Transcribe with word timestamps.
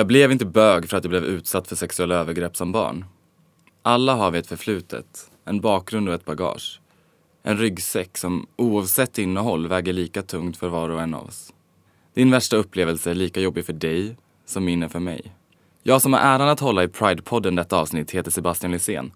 Jag 0.00 0.06
blev 0.06 0.32
inte 0.32 0.46
bög 0.46 0.88
för 0.88 0.96
att 0.96 1.04
jag 1.04 1.10
blev 1.10 1.24
utsatt 1.24 1.68
för 1.68 1.76
sexuella 1.76 2.14
övergrepp 2.14 2.56
som 2.56 2.72
barn. 2.72 3.04
Alla 3.82 4.14
har 4.14 4.30
vi 4.30 4.38
ett 4.38 4.46
förflutet, 4.46 5.30
en 5.44 5.60
bakgrund 5.60 6.08
och 6.08 6.14
ett 6.14 6.24
bagage. 6.24 6.80
En 7.42 7.58
ryggsäck 7.58 8.18
som 8.18 8.46
oavsett 8.56 9.18
innehåll 9.18 9.68
väger 9.68 9.92
lika 9.92 10.22
tungt 10.22 10.56
för 10.56 10.68
var 10.68 10.88
och 10.88 11.00
en 11.00 11.14
av 11.14 11.26
oss. 11.26 11.52
Din 12.14 12.30
värsta 12.30 12.56
upplevelse 12.56 13.10
är 13.10 13.14
lika 13.14 13.40
jobbig 13.40 13.66
för 13.66 13.72
dig 13.72 14.16
som 14.46 14.64
min 14.64 14.82
är 14.82 14.88
för 14.88 15.00
mig. 15.00 15.32
Jag 15.82 16.02
som 16.02 16.12
har 16.12 16.20
äran 16.20 16.48
att 16.48 16.60
hålla 16.60 16.84
i 16.84 16.86
Pride-podden 16.86 17.56
detta 17.56 17.76
avsnitt 17.76 18.10
heter 18.10 18.30
Sebastian 18.30 18.72
Lysén. 18.72 19.12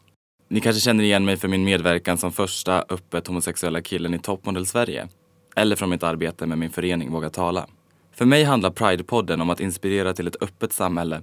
Ni 0.48 0.60
kanske 0.60 0.80
känner 0.80 1.04
igen 1.04 1.24
mig 1.24 1.36
för 1.36 1.48
min 1.48 1.64
medverkan 1.64 2.18
som 2.18 2.32
första 2.32 2.84
öppet 2.88 3.26
homosexuella 3.26 3.82
killen 3.82 4.14
i 4.14 4.18
Toppmodell 4.18 4.66
Sverige. 4.66 5.08
Eller 5.56 5.76
från 5.76 5.90
mitt 5.90 6.02
arbete 6.02 6.46
med 6.46 6.58
min 6.58 6.70
förening 6.70 7.12
Våga 7.12 7.30
Tala. 7.30 7.66
För 8.14 8.24
mig 8.24 8.44
handlar 8.44 8.70
Pride-podden 8.70 9.42
om 9.42 9.50
att 9.50 9.60
inspirera 9.60 10.12
till 10.12 10.26
ett 10.26 10.42
öppet 10.42 10.72
samhälle 10.72 11.22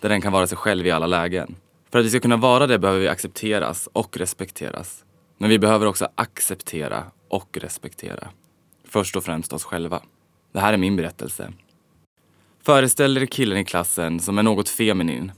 där 0.00 0.08
den 0.08 0.20
kan 0.20 0.32
vara 0.32 0.46
sig 0.46 0.58
själv 0.58 0.86
i 0.86 0.90
alla 0.90 1.06
lägen. 1.06 1.56
För 1.90 1.98
att 1.98 2.04
vi 2.04 2.10
ska 2.10 2.20
kunna 2.20 2.36
vara 2.36 2.66
det 2.66 2.78
behöver 2.78 3.00
vi 3.00 3.08
accepteras 3.08 3.88
och 3.92 4.16
respekteras. 4.16 5.04
Men 5.38 5.50
vi 5.50 5.58
behöver 5.58 5.86
också 5.86 6.08
acceptera 6.14 7.04
och 7.28 7.58
respektera. 7.60 8.28
Först 8.88 9.16
och 9.16 9.24
främst 9.24 9.52
oss 9.52 9.64
själva. 9.64 10.00
Det 10.52 10.60
här 10.60 10.72
är 10.72 10.76
min 10.76 10.96
berättelse. 10.96 11.52
Föreställ 12.62 13.16
er 13.16 13.26
killen 13.26 13.58
i 13.58 13.64
klassen 13.64 14.20
som 14.20 14.38
är 14.38 14.42
något 14.42 14.68
feminin. 14.68 15.32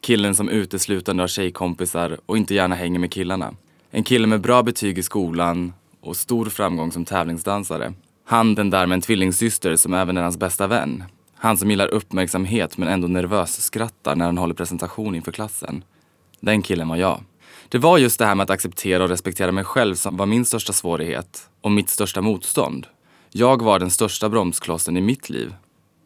Killen 0.00 0.34
som 0.34 0.48
uteslutande 0.48 1.22
har 1.22 1.28
tjejkompisar 1.28 2.18
och 2.26 2.36
inte 2.36 2.54
gärna 2.54 2.74
hänger 2.74 2.98
med 2.98 3.12
killarna. 3.12 3.54
En 3.90 4.04
kille 4.04 4.26
med 4.26 4.40
bra 4.40 4.62
betyg 4.62 4.98
i 4.98 5.02
skolan 5.02 5.72
och 6.00 6.16
stor 6.16 6.46
framgång 6.46 6.92
som 6.92 7.04
tävlingsdansare. 7.04 7.94
Han 8.26 8.54
den 8.54 8.70
där 8.70 8.86
med 8.86 8.94
en 8.94 9.00
tvillingsyster 9.00 9.76
som 9.76 9.94
även 9.94 10.16
är 10.16 10.22
hans 10.22 10.36
bästa 10.36 10.66
vän. 10.66 11.04
Han 11.36 11.56
som 11.56 11.70
gillar 11.70 11.88
uppmärksamhet 11.88 12.78
men 12.78 12.88
ändå 12.88 13.08
nervös 13.08 13.62
skrattar 13.62 14.16
när 14.16 14.24
han 14.24 14.38
håller 14.38 14.54
presentation 14.54 15.14
inför 15.14 15.32
klassen. 15.32 15.84
Den 16.40 16.62
killen 16.62 16.88
var 16.88 16.96
jag. 16.96 17.20
Det 17.68 17.78
var 17.78 17.98
just 17.98 18.18
det 18.18 18.26
här 18.26 18.34
med 18.34 18.44
att 18.44 18.50
acceptera 18.50 19.02
och 19.02 19.08
respektera 19.08 19.52
mig 19.52 19.64
själv 19.64 19.94
som 19.94 20.16
var 20.16 20.26
min 20.26 20.44
största 20.44 20.72
svårighet 20.72 21.48
och 21.60 21.72
mitt 21.72 21.90
största 21.90 22.20
motstånd. 22.20 22.86
Jag 23.30 23.62
var 23.62 23.78
den 23.78 23.90
största 23.90 24.28
bromsklossen 24.28 24.96
i 24.96 25.00
mitt 25.00 25.30
liv. 25.30 25.54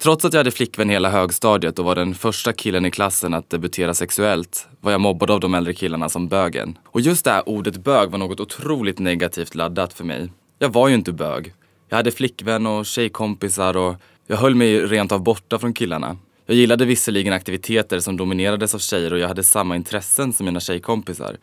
Trots 0.02 0.24
att 0.24 0.32
jag 0.32 0.40
hade 0.40 0.50
flickvän 0.50 0.88
hela 0.88 1.10
högstadiet 1.10 1.78
och 1.78 1.84
var 1.84 1.94
den 1.94 2.14
första 2.14 2.52
killen 2.52 2.86
i 2.86 2.90
klassen 2.90 3.34
att 3.34 3.50
debutera 3.50 3.94
sexuellt 3.94 4.68
var 4.80 4.92
jag 4.92 5.00
mobbad 5.00 5.30
av 5.30 5.40
de 5.40 5.54
äldre 5.54 5.74
killarna 5.74 6.08
som 6.08 6.28
bögen. 6.28 6.78
Och 6.84 7.00
just 7.00 7.24
det 7.24 7.30
här 7.30 7.48
ordet 7.48 7.76
bög 7.76 8.10
var 8.10 8.18
något 8.18 8.40
otroligt 8.40 8.98
negativt 8.98 9.54
laddat 9.54 9.92
för 9.92 10.04
mig. 10.04 10.30
Jag 10.58 10.72
var 10.72 10.88
ju 10.88 10.94
inte 10.94 11.12
bög. 11.12 11.54
Jag 11.88 11.96
hade 11.96 12.10
flickvän 12.10 12.66
och 12.66 12.86
tjejkompisar 12.86 13.76
och 13.76 13.94
jag 14.26 14.36
höll 14.36 14.54
mig 14.54 14.86
rent 14.86 15.12
av 15.12 15.22
borta 15.22 15.58
från 15.58 15.72
killarna. 15.72 16.16
Jag 16.46 16.56
gillade 16.56 16.84
visserligen 16.84 17.32
aktiviteter 17.32 18.00
som 18.00 18.16
dominerades 18.16 18.74
av 18.74 18.78
tjejer 18.78 19.12
och 19.12 19.18
jag 19.18 19.28
hade 19.28 19.42
samma 19.42 19.76
intressen 19.76 20.32
som 20.32 20.46
mina 20.46 20.60
tjejkompisar. 20.60 21.36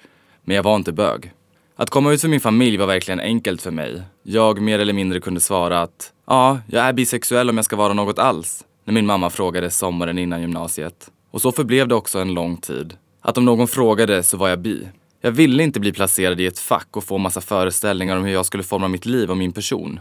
Men 0.43 0.55
jag 0.55 0.63
var 0.63 0.75
inte 0.75 0.91
bög. 0.91 1.31
Att 1.75 1.89
komma 1.89 2.13
ut 2.13 2.21
för 2.21 2.27
min 2.27 2.39
familj 2.39 2.77
var 2.77 2.87
verkligen 2.87 3.19
enkelt 3.19 3.61
för 3.61 3.71
mig. 3.71 4.01
Jag 4.23 4.61
mer 4.61 4.79
eller 4.79 4.93
mindre 4.93 5.19
kunde 5.19 5.39
svara 5.39 5.81
att 5.81 6.13
ja, 6.27 6.59
jag 6.67 6.85
är 6.85 6.93
bisexuell 6.93 7.49
om 7.49 7.57
jag 7.57 7.65
ska 7.65 7.75
vara 7.75 7.93
något 7.93 8.19
alls. 8.19 8.63
När 8.85 8.93
min 8.93 9.05
mamma 9.05 9.29
frågade 9.29 9.69
sommaren 9.71 10.17
innan 10.17 10.41
gymnasiet. 10.41 11.11
Och 11.31 11.41
så 11.41 11.51
förblev 11.51 11.87
det 11.87 11.95
också 11.95 12.19
en 12.19 12.33
lång 12.33 12.57
tid. 12.57 12.93
Att 13.21 13.37
om 13.37 13.45
någon 13.45 13.67
frågade 13.67 14.23
så 14.23 14.37
var 14.37 14.49
jag 14.49 14.59
bi. 14.59 14.87
Jag 15.21 15.31
ville 15.31 15.63
inte 15.63 15.79
bli 15.79 15.91
placerad 15.91 16.39
i 16.39 16.45
ett 16.45 16.59
fack 16.59 16.87
och 16.91 17.03
få 17.03 17.17
massa 17.17 17.41
föreställningar 17.41 18.17
om 18.17 18.23
hur 18.23 18.33
jag 18.33 18.45
skulle 18.45 18.63
forma 18.63 18.87
mitt 18.87 19.05
liv 19.05 19.31
och 19.31 19.37
min 19.37 19.51
person. 19.51 19.99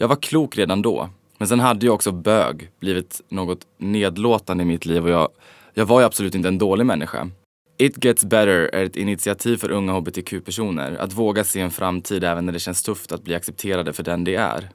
Jag 0.00 0.08
var 0.08 0.16
klok 0.16 0.58
redan 0.58 0.82
då. 0.82 1.08
Men 1.38 1.48
sen 1.48 1.60
hade 1.60 1.86
ju 1.86 1.92
också 1.92 2.12
bög 2.12 2.70
blivit 2.80 3.20
något 3.28 3.66
nedlåtande 3.78 4.62
i 4.62 4.66
mitt 4.66 4.86
liv 4.86 5.04
och 5.04 5.10
jag, 5.10 5.28
jag 5.74 5.86
var 5.86 6.00
ju 6.00 6.06
absolut 6.06 6.34
inte 6.34 6.48
en 6.48 6.58
dålig 6.58 6.86
människa. 6.86 7.30
It 7.78 8.04
Gets 8.04 8.24
Better 8.24 8.70
är 8.72 8.84
ett 8.84 8.96
initiativ 8.96 9.56
för 9.56 9.70
unga 9.70 9.92
hbtq-personer 9.92 10.96
att 11.00 11.12
våga 11.12 11.44
se 11.44 11.60
en 11.60 11.70
framtid 11.70 12.24
även 12.24 12.46
när 12.46 12.52
det 12.52 12.58
känns 12.58 12.82
tufft 12.82 13.12
att 13.12 13.24
bli 13.24 13.34
accepterade 13.34 13.92
för 13.92 14.02
den 14.02 14.24
de 14.24 14.36
är. 14.36 14.68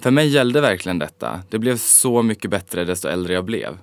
För 0.00 0.10
mig 0.10 0.28
gällde 0.28 0.60
verkligen 0.60 0.98
detta. 0.98 1.40
Det 1.48 1.58
blev 1.58 1.76
så 1.76 2.22
mycket 2.22 2.50
bättre 2.50 2.84
desto 2.84 3.08
äldre 3.08 3.34
jag 3.34 3.44
blev. 3.44 3.78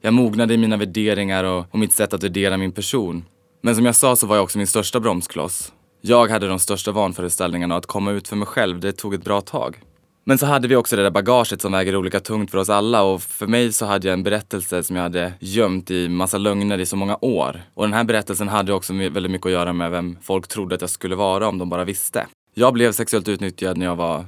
Jag 0.00 0.14
mognade 0.14 0.54
i 0.54 0.56
mina 0.56 0.76
värderingar 0.76 1.44
och, 1.44 1.66
och 1.70 1.78
mitt 1.78 1.92
sätt 1.92 2.14
att 2.14 2.22
värdera 2.22 2.56
min 2.56 2.72
person. 2.72 3.24
Men 3.62 3.76
som 3.76 3.86
jag 3.86 3.94
sa 3.94 4.16
så 4.16 4.26
var 4.26 4.36
jag 4.36 4.42
också 4.42 4.58
min 4.58 4.66
största 4.66 5.00
bromskloss. 5.00 5.72
Jag 6.00 6.30
hade 6.30 6.48
de 6.48 6.58
största 6.58 6.92
vanföreställningarna 6.92 7.74
och 7.74 7.78
att 7.78 7.86
komma 7.86 8.10
ut 8.10 8.28
för 8.28 8.36
mig 8.36 8.46
själv, 8.46 8.80
det 8.80 8.92
tog 8.92 9.14
ett 9.14 9.24
bra 9.24 9.40
tag. 9.40 9.80
Men 10.28 10.38
så 10.38 10.46
hade 10.46 10.68
vi 10.68 10.76
också 10.76 10.96
det 10.96 11.02
där 11.02 11.10
bagaget 11.10 11.62
som 11.62 11.72
väger 11.72 11.96
olika 11.96 12.20
tungt 12.20 12.50
för 12.50 12.58
oss 12.58 12.70
alla 12.70 13.02
och 13.02 13.22
för 13.22 13.46
mig 13.46 13.72
så 13.72 13.86
hade 13.86 14.08
jag 14.08 14.12
en 14.12 14.22
berättelse 14.22 14.82
som 14.82 14.96
jag 14.96 15.02
hade 15.02 15.32
gömt 15.40 15.90
i 15.90 16.08
massa 16.08 16.38
lögner 16.38 16.78
i 16.78 16.86
så 16.86 16.96
många 16.96 17.18
år. 17.20 17.62
Och 17.74 17.82
den 17.82 17.92
här 17.92 18.04
berättelsen 18.04 18.48
hade 18.48 18.72
också 18.72 18.92
väldigt 18.92 19.30
mycket 19.30 19.46
att 19.46 19.52
göra 19.52 19.72
med 19.72 19.90
vem 19.90 20.18
folk 20.22 20.48
trodde 20.48 20.74
att 20.74 20.80
jag 20.80 20.90
skulle 20.90 21.16
vara 21.16 21.48
om 21.48 21.58
de 21.58 21.68
bara 21.68 21.84
visste. 21.84 22.26
Jag 22.54 22.72
blev 22.72 22.92
sexuellt 22.92 23.28
utnyttjad 23.28 23.76
när 23.76 23.86
jag 23.86 23.96
var 23.96 24.24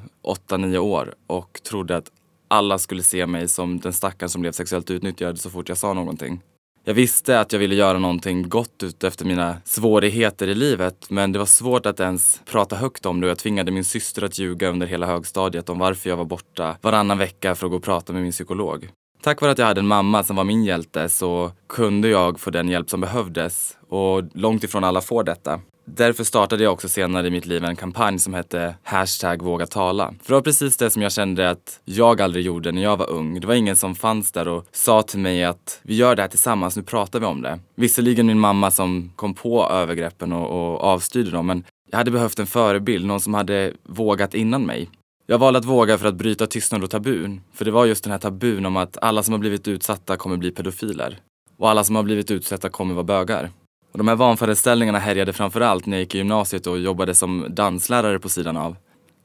8-9 0.48 0.78
år 0.78 1.14
och 1.26 1.60
trodde 1.68 1.96
att 1.96 2.10
alla 2.48 2.78
skulle 2.78 3.02
se 3.02 3.26
mig 3.26 3.48
som 3.48 3.80
den 3.80 3.92
stackaren 3.92 4.30
som 4.30 4.40
blev 4.40 4.52
sexuellt 4.52 4.90
utnyttjad 4.90 5.40
så 5.40 5.50
fort 5.50 5.68
jag 5.68 5.78
sa 5.78 5.92
någonting. 5.92 6.40
Jag 6.88 6.94
visste 6.94 7.40
att 7.40 7.52
jag 7.52 7.60
ville 7.60 7.74
göra 7.74 7.98
någonting 7.98 8.48
gott 8.48 8.82
ut 8.82 9.04
efter 9.04 9.24
mina 9.24 9.56
svårigheter 9.64 10.48
i 10.48 10.54
livet 10.54 11.10
men 11.10 11.32
det 11.32 11.38
var 11.38 11.46
svårt 11.46 11.86
att 11.86 12.00
ens 12.00 12.40
prata 12.50 12.76
högt 12.76 13.06
om 13.06 13.20
det 13.20 13.26
och 13.26 13.30
jag 13.30 13.38
tvingade 13.38 13.70
min 13.70 13.84
syster 13.84 14.24
att 14.24 14.38
ljuga 14.38 14.68
under 14.68 14.86
hela 14.86 15.06
högstadiet 15.06 15.68
om 15.68 15.78
varför 15.78 16.10
jag 16.10 16.16
var 16.16 16.24
borta 16.24 16.76
varannan 16.82 17.18
vecka 17.18 17.54
för 17.54 17.66
att 17.66 17.70
gå 17.70 17.76
och 17.76 17.82
prata 17.82 18.12
med 18.12 18.22
min 18.22 18.32
psykolog. 18.32 18.88
Tack 19.22 19.40
vare 19.40 19.52
att 19.52 19.58
jag 19.58 19.66
hade 19.66 19.80
en 19.80 19.86
mamma 19.86 20.24
som 20.24 20.36
var 20.36 20.44
min 20.44 20.64
hjälte 20.64 21.08
så 21.08 21.52
kunde 21.68 22.08
jag 22.08 22.40
få 22.40 22.50
den 22.50 22.68
hjälp 22.68 22.90
som 22.90 23.00
behövdes 23.00 23.76
och 23.88 24.22
långt 24.34 24.64
ifrån 24.64 24.84
alla 24.84 25.00
får 25.00 25.24
detta. 25.24 25.60
Därför 25.96 26.24
startade 26.24 26.64
jag 26.64 26.72
också 26.72 26.88
senare 26.88 27.26
i 27.26 27.30
mitt 27.30 27.46
liv 27.46 27.64
en 27.64 27.76
kampanj 27.76 28.18
som 28.18 28.34
hette 28.34 28.74
Hashtag 28.82 29.42
våga 29.42 29.66
tala. 29.66 30.14
För 30.22 30.28
det 30.28 30.34
var 30.34 30.40
precis 30.40 30.76
det 30.76 30.90
som 30.90 31.02
jag 31.02 31.12
kände 31.12 31.50
att 31.50 31.80
jag 31.84 32.20
aldrig 32.20 32.44
gjorde 32.44 32.72
när 32.72 32.82
jag 32.82 32.96
var 32.96 33.10
ung. 33.10 33.40
Det 33.40 33.46
var 33.46 33.54
ingen 33.54 33.76
som 33.76 33.94
fanns 33.94 34.32
där 34.32 34.48
och 34.48 34.66
sa 34.72 35.02
till 35.02 35.18
mig 35.18 35.44
att 35.44 35.80
vi 35.82 35.94
gör 35.94 36.16
det 36.16 36.22
här 36.22 36.28
tillsammans, 36.28 36.76
nu 36.76 36.82
pratar 36.82 37.20
vi 37.20 37.26
om 37.26 37.42
det. 37.42 37.58
Visserligen 37.76 38.26
min 38.26 38.38
mamma 38.38 38.70
som 38.70 39.12
kom 39.16 39.34
på 39.34 39.68
övergreppen 39.70 40.32
och, 40.32 40.46
och 40.50 40.80
avstyrde 40.80 41.30
dem, 41.30 41.46
men 41.46 41.64
jag 41.90 41.98
hade 41.98 42.10
behövt 42.10 42.38
en 42.38 42.46
förebild, 42.46 43.06
någon 43.06 43.20
som 43.20 43.34
hade 43.34 43.72
vågat 43.82 44.34
innan 44.34 44.66
mig. 44.66 44.90
Jag 45.30 45.38
valde 45.38 45.58
att 45.58 45.64
våga 45.64 45.98
för 45.98 46.08
att 46.08 46.14
bryta 46.14 46.46
tystnad 46.46 46.84
och 46.84 46.90
tabun. 46.90 47.40
För 47.52 47.64
det 47.64 47.70
var 47.70 47.86
just 47.86 48.04
den 48.04 48.10
här 48.10 48.18
tabun 48.18 48.66
om 48.66 48.76
att 48.76 48.98
alla 49.02 49.22
som 49.22 49.32
har 49.32 49.38
blivit 49.38 49.68
utsatta 49.68 50.16
kommer 50.16 50.36
bli 50.36 50.50
pedofiler. 50.50 51.18
Och 51.58 51.70
alla 51.70 51.84
som 51.84 51.96
har 51.96 52.02
blivit 52.02 52.30
utsatta 52.30 52.68
kommer 52.68 52.94
vara 52.94 53.04
bögar. 53.04 53.50
Och 53.92 53.98
de 53.98 54.08
här 54.08 54.16
vanföreställningarna 54.16 54.98
härjade 54.98 55.32
framförallt 55.32 55.86
när 55.86 55.96
jag 55.96 56.00
gick 56.00 56.14
i 56.14 56.18
gymnasiet 56.18 56.66
och 56.66 56.78
jobbade 56.78 57.14
som 57.14 57.46
danslärare 57.48 58.18
på 58.18 58.28
sidan 58.28 58.56
av. 58.56 58.76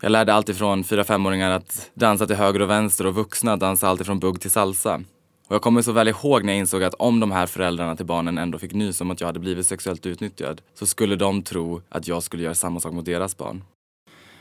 Jag 0.02 0.12
lärde 0.12 0.34
alltifrån 0.34 0.84
4-5-åringar 0.84 1.52
att 1.52 1.92
dansa 1.94 2.26
till 2.26 2.36
höger 2.36 2.62
och 2.62 2.70
vänster 2.70 3.08
och 3.08 3.16
vuxna 3.16 3.58
dansa 3.58 3.88
alltifrån 3.88 4.20
bugg 4.20 4.42
till 4.42 4.52
salsa. 4.52 5.02
Och 5.48 5.56
jag 5.56 5.62
kommer 5.62 5.82
så 5.82 5.92
väl 5.92 6.08
ihåg 6.08 6.44
när 6.44 6.54
jag 6.54 6.60
insåg 6.60 6.84
att 6.84 6.94
om 6.94 7.20
de 7.20 7.32
här 7.32 7.46
föräldrarna 7.46 7.96
till 7.96 8.06
barnen 8.06 8.38
ändå 8.38 8.58
fick 8.58 8.74
nys 8.74 9.02
om 9.02 9.12
att 9.12 9.22
jag 9.22 9.28
hade 9.28 9.40
blivit 9.40 9.66
sexuellt 9.66 10.06
utnyttjad 10.06 10.62
så 10.80 10.86
skulle 10.86 11.16
de 11.16 11.42
tro 11.42 11.82
att 11.90 12.08
jag 12.08 12.24
skulle 12.24 12.44
göra 12.44 12.56
samma 12.56 12.80
sak 12.80 12.94
mot 12.94 13.06
deras 13.06 13.38
barn. 13.38 13.64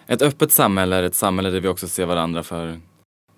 Ett 0.07 0.23
öppet 0.23 0.53
samhälle 0.53 0.97
är 0.97 1.03
ett 1.03 1.15
samhälle 1.15 1.51
där 1.51 1.61
vi 1.61 1.69
också 1.69 1.89
ser 1.89 2.07
varandra 2.07 2.43
för 2.43 2.81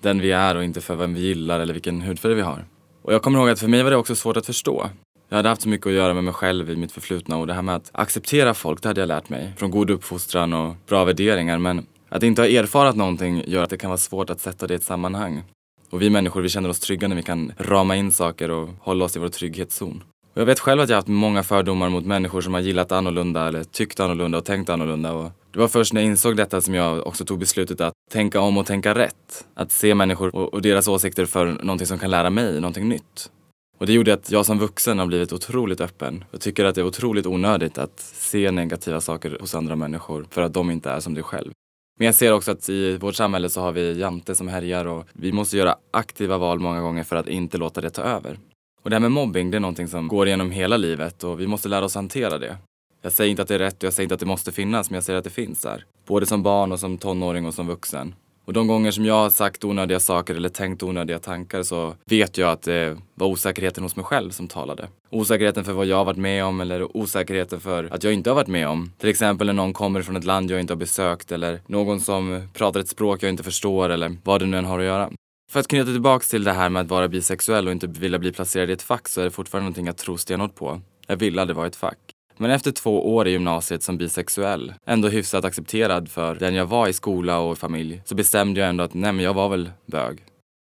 den 0.02 0.20
vi 0.20 0.32
är 0.32 0.56
och 0.56 0.64
inte 0.64 0.80
för 0.80 0.96
vem 0.96 1.14
vi 1.14 1.20
gillar 1.20 1.60
eller 1.60 1.72
vilken 1.72 2.02
hudfärg 2.02 2.34
vi 2.34 2.42
har. 2.42 2.64
Och 3.02 3.14
jag 3.14 3.22
kommer 3.22 3.38
ihåg 3.38 3.48
att 3.48 3.60
för 3.60 3.68
mig 3.68 3.82
var 3.82 3.90
det 3.90 3.96
också 3.96 4.14
svårt 4.14 4.36
att 4.36 4.46
förstå. 4.46 4.90
Jag 5.28 5.36
hade 5.36 5.48
haft 5.48 5.62
så 5.62 5.68
mycket 5.68 5.86
att 5.86 5.92
göra 5.92 6.14
med 6.14 6.24
mig 6.24 6.34
själv 6.34 6.70
i 6.70 6.76
mitt 6.76 6.92
förflutna 6.92 7.36
och 7.36 7.46
det 7.46 7.54
här 7.54 7.62
med 7.62 7.74
att 7.74 7.90
acceptera 7.92 8.54
folk, 8.54 8.82
det 8.82 8.88
hade 8.88 9.00
jag 9.00 9.08
lärt 9.08 9.28
mig. 9.28 9.52
Från 9.56 9.70
god 9.70 9.90
uppfostran 9.90 10.52
och 10.52 10.76
bra 10.88 11.04
värderingar. 11.04 11.58
Men 11.58 11.86
att 12.08 12.22
inte 12.22 12.42
ha 12.42 12.48
erfarat 12.48 12.96
någonting 12.96 13.42
gör 13.46 13.62
att 13.62 13.70
det 13.70 13.76
kan 13.76 13.90
vara 13.90 13.98
svårt 13.98 14.30
att 14.30 14.40
sätta 14.40 14.66
det 14.66 14.74
i 14.74 14.76
ett 14.76 14.82
sammanhang. 14.82 15.42
Och 15.90 16.02
vi 16.02 16.10
människor, 16.10 16.42
vi 16.42 16.48
känner 16.48 16.68
oss 16.68 16.80
trygga 16.80 17.08
när 17.08 17.16
vi 17.16 17.22
kan 17.22 17.52
rama 17.58 17.96
in 17.96 18.12
saker 18.12 18.50
och 18.50 18.68
hålla 18.80 19.04
oss 19.04 19.16
i 19.16 19.18
vår 19.18 19.28
trygghetszon. 19.28 20.02
Och 20.34 20.40
jag 20.40 20.46
vet 20.46 20.60
själv 20.60 20.80
att 20.80 20.88
jag 20.88 20.96
haft 20.96 21.08
många 21.08 21.42
fördomar 21.42 21.88
mot 21.88 22.06
människor 22.06 22.40
som 22.40 22.54
har 22.54 22.60
gillat 22.60 22.92
annorlunda 22.92 23.48
eller 23.48 23.64
tyckt 23.64 24.00
annorlunda 24.00 24.38
och 24.38 24.44
tänkt 24.44 24.70
annorlunda. 24.70 25.12
Och 25.12 25.30
det 25.52 25.58
var 25.58 25.68
först 25.68 25.92
när 25.92 26.00
jag 26.00 26.10
insåg 26.10 26.36
detta 26.36 26.60
som 26.60 26.74
jag 26.74 27.06
också 27.06 27.24
tog 27.24 27.38
beslutet 27.38 27.80
att 27.80 27.92
tänka 28.10 28.40
om 28.40 28.58
och 28.58 28.66
tänka 28.66 28.94
rätt. 28.94 29.46
Att 29.54 29.72
se 29.72 29.94
människor 29.94 30.34
och, 30.34 30.54
och 30.54 30.62
deras 30.62 30.88
åsikter 30.88 31.26
för 31.26 31.46
någonting 31.46 31.86
som 31.86 31.98
kan 31.98 32.10
lära 32.10 32.30
mig 32.30 32.60
någonting 32.60 32.88
nytt. 32.88 33.30
Och 33.78 33.86
det 33.86 33.92
gjorde 33.92 34.14
att 34.14 34.30
jag 34.30 34.46
som 34.46 34.58
vuxen 34.58 34.98
har 34.98 35.06
blivit 35.06 35.32
otroligt 35.32 35.80
öppen. 35.80 36.24
Jag 36.30 36.40
tycker 36.40 36.64
att 36.64 36.74
det 36.74 36.80
är 36.80 36.86
otroligt 36.86 37.26
onödigt 37.26 37.78
att 37.78 38.00
se 38.00 38.50
negativa 38.50 39.00
saker 39.00 39.36
hos 39.40 39.54
andra 39.54 39.76
människor 39.76 40.26
för 40.30 40.42
att 40.42 40.54
de 40.54 40.70
inte 40.70 40.90
är 40.90 41.00
som 41.00 41.14
du 41.14 41.22
själv. 41.22 41.52
Men 41.98 42.06
jag 42.06 42.14
ser 42.14 42.32
också 42.32 42.50
att 42.50 42.68
i 42.68 42.96
vårt 42.96 43.14
samhälle 43.14 43.48
så 43.48 43.60
har 43.60 43.72
vi 43.72 43.98
jante 44.00 44.34
som 44.34 44.48
härjar 44.48 44.84
och 44.84 45.06
vi 45.12 45.32
måste 45.32 45.56
göra 45.56 45.76
aktiva 45.90 46.38
val 46.38 46.60
många 46.60 46.80
gånger 46.80 47.04
för 47.04 47.16
att 47.16 47.28
inte 47.28 47.58
låta 47.58 47.80
det 47.80 47.90
ta 47.90 48.02
över. 48.02 48.38
Och 48.84 48.90
det 48.90 48.96
här 48.96 49.00
med 49.00 49.12
mobbing, 49.12 49.50
det 49.50 49.58
är 49.58 49.60
någonting 49.60 49.88
som 49.88 50.08
går 50.08 50.26
igenom 50.26 50.50
hela 50.50 50.76
livet 50.76 51.24
och 51.24 51.40
vi 51.40 51.46
måste 51.46 51.68
lära 51.68 51.84
oss 51.84 51.94
hantera 51.94 52.38
det. 52.38 52.56
Jag 53.02 53.12
säger 53.12 53.30
inte 53.30 53.42
att 53.42 53.48
det 53.48 53.54
är 53.54 53.58
rätt 53.58 53.76
och 53.76 53.84
jag 53.84 53.92
säger 53.92 54.04
inte 54.04 54.14
att 54.14 54.20
det 54.20 54.26
måste 54.26 54.52
finnas, 54.52 54.90
men 54.90 54.94
jag 54.94 55.04
säger 55.04 55.18
att 55.18 55.24
det 55.24 55.30
finns 55.30 55.60
där. 55.60 55.84
Både 56.06 56.26
som 56.26 56.42
barn 56.42 56.72
och 56.72 56.80
som 56.80 56.98
tonåring 56.98 57.46
och 57.46 57.54
som 57.54 57.66
vuxen. 57.66 58.14
Och 58.44 58.52
de 58.52 58.66
gånger 58.66 58.90
som 58.90 59.04
jag 59.04 59.14
har 59.14 59.30
sagt 59.30 59.64
onödiga 59.64 60.00
saker 60.00 60.34
eller 60.34 60.48
tänkt 60.48 60.82
onödiga 60.82 61.18
tankar 61.18 61.62
så 61.62 61.94
vet 62.04 62.38
jag 62.38 62.50
att 62.50 62.62
det 62.62 62.96
var 63.14 63.26
osäkerheten 63.26 63.82
hos 63.82 63.96
mig 63.96 64.04
själv 64.04 64.30
som 64.30 64.48
talade. 64.48 64.88
Osäkerheten 65.10 65.64
för 65.64 65.72
vad 65.72 65.86
jag 65.86 65.96
har 65.96 66.04
varit 66.04 66.16
med 66.16 66.44
om 66.44 66.60
eller 66.60 66.96
osäkerheten 66.96 67.60
för 67.60 67.88
att 67.90 68.04
jag 68.04 68.12
inte 68.12 68.30
har 68.30 68.34
varit 68.34 68.48
med 68.48 68.68
om. 68.68 68.92
Till 68.98 69.08
exempel 69.08 69.46
när 69.46 69.54
någon 69.54 69.72
kommer 69.72 70.02
från 70.02 70.16
ett 70.16 70.24
land 70.24 70.50
jag 70.50 70.60
inte 70.60 70.72
har 70.72 70.78
besökt 70.78 71.32
eller 71.32 71.60
någon 71.66 72.00
som 72.00 72.48
pratar 72.52 72.80
ett 72.80 72.88
språk 72.88 73.22
jag 73.22 73.30
inte 73.30 73.42
förstår 73.42 73.88
eller 73.88 74.16
vad 74.24 74.40
det 74.40 74.46
nu 74.46 74.58
än 74.58 74.64
har 74.64 74.78
att 74.78 74.84
göra. 74.84 75.10
För 75.54 75.60
att 75.60 75.68
knyta 75.68 75.92
tillbaks 75.92 76.28
till 76.28 76.44
det 76.44 76.52
här 76.52 76.68
med 76.68 76.82
att 76.82 76.90
vara 76.90 77.08
bisexuell 77.08 77.66
och 77.66 77.72
inte 77.72 77.86
vilja 77.86 78.18
bli 78.18 78.32
placerad 78.32 78.70
i 78.70 78.72
ett 78.72 78.82
fack 78.82 79.08
så 79.08 79.20
är 79.20 79.24
det 79.24 79.30
fortfarande 79.30 79.64
någonting 79.64 79.86
jag 79.86 79.96
tror 79.96 80.16
stenhårt 80.16 80.54
på. 80.54 80.80
Jag 81.06 81.16
ville 81.16 81.40
aldrig 81.40 81.56
vara 81.56 81.66
i 81.66 81.68
ett 81.68 81.76
fack. 81.76 81.98
Men 82.36 82.50
efter 82.50 82.72
två 82.72 83.14
år 83.14 83.28
i 83.28 83.30
gymnasiet 83.30 83.82
som 83.82 83.98
bisexuell, 83.98 84.74
ändå 84.86 85.08
hyfsat 85.08 85.44
accepterad 85.44 86.08
för 86.08 86.34
den 86.34 86.54
jag 86.54 86.66
var 86.66 86.88
i 86.88 86.92
skola 86.92 87.38
och 87.38 87.58
familj, 87.58 88.02
så 88.04 88.14
bestämde 88.14 88.60
jag 88.60 88.68
ändå 88.68 88.84
att 88.84 88.94
nej 88.94 89.12
men 89.12 89.24
jag 89.24 89.34
var 89.34 89.48
väl 89.48 89.70
bög. 89.86 90.24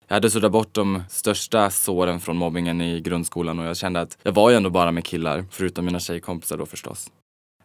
Jag 0.08 0.14
hade 0.14 0.30
suddat 0.30 0.52
bort 0.52 0.74
de 0.74 1.02
största 1.08 1.70
såren 1.70 2.20
från 2.20 2.36
mobbingen 2.36 2.80
i 2.80 3.00
grundskolan 3.00 3.58
och 3.58 3.64
jag 3.64 3.76
kände 3.76 4.00
att 4.00 4.18
jag 4.22 4.32
var 4.32 4.50
ju 4.50 4.56
ändå 4.56 4.70
bara 4.70 4.92
med 4.92 5.04
killar, 5.04 5.44
förutom 5.50 5.84
mina 5.84 6.00
tjejkompisar 6.00 6.56
då 6.56 6.66
förstås. 6.66 7.10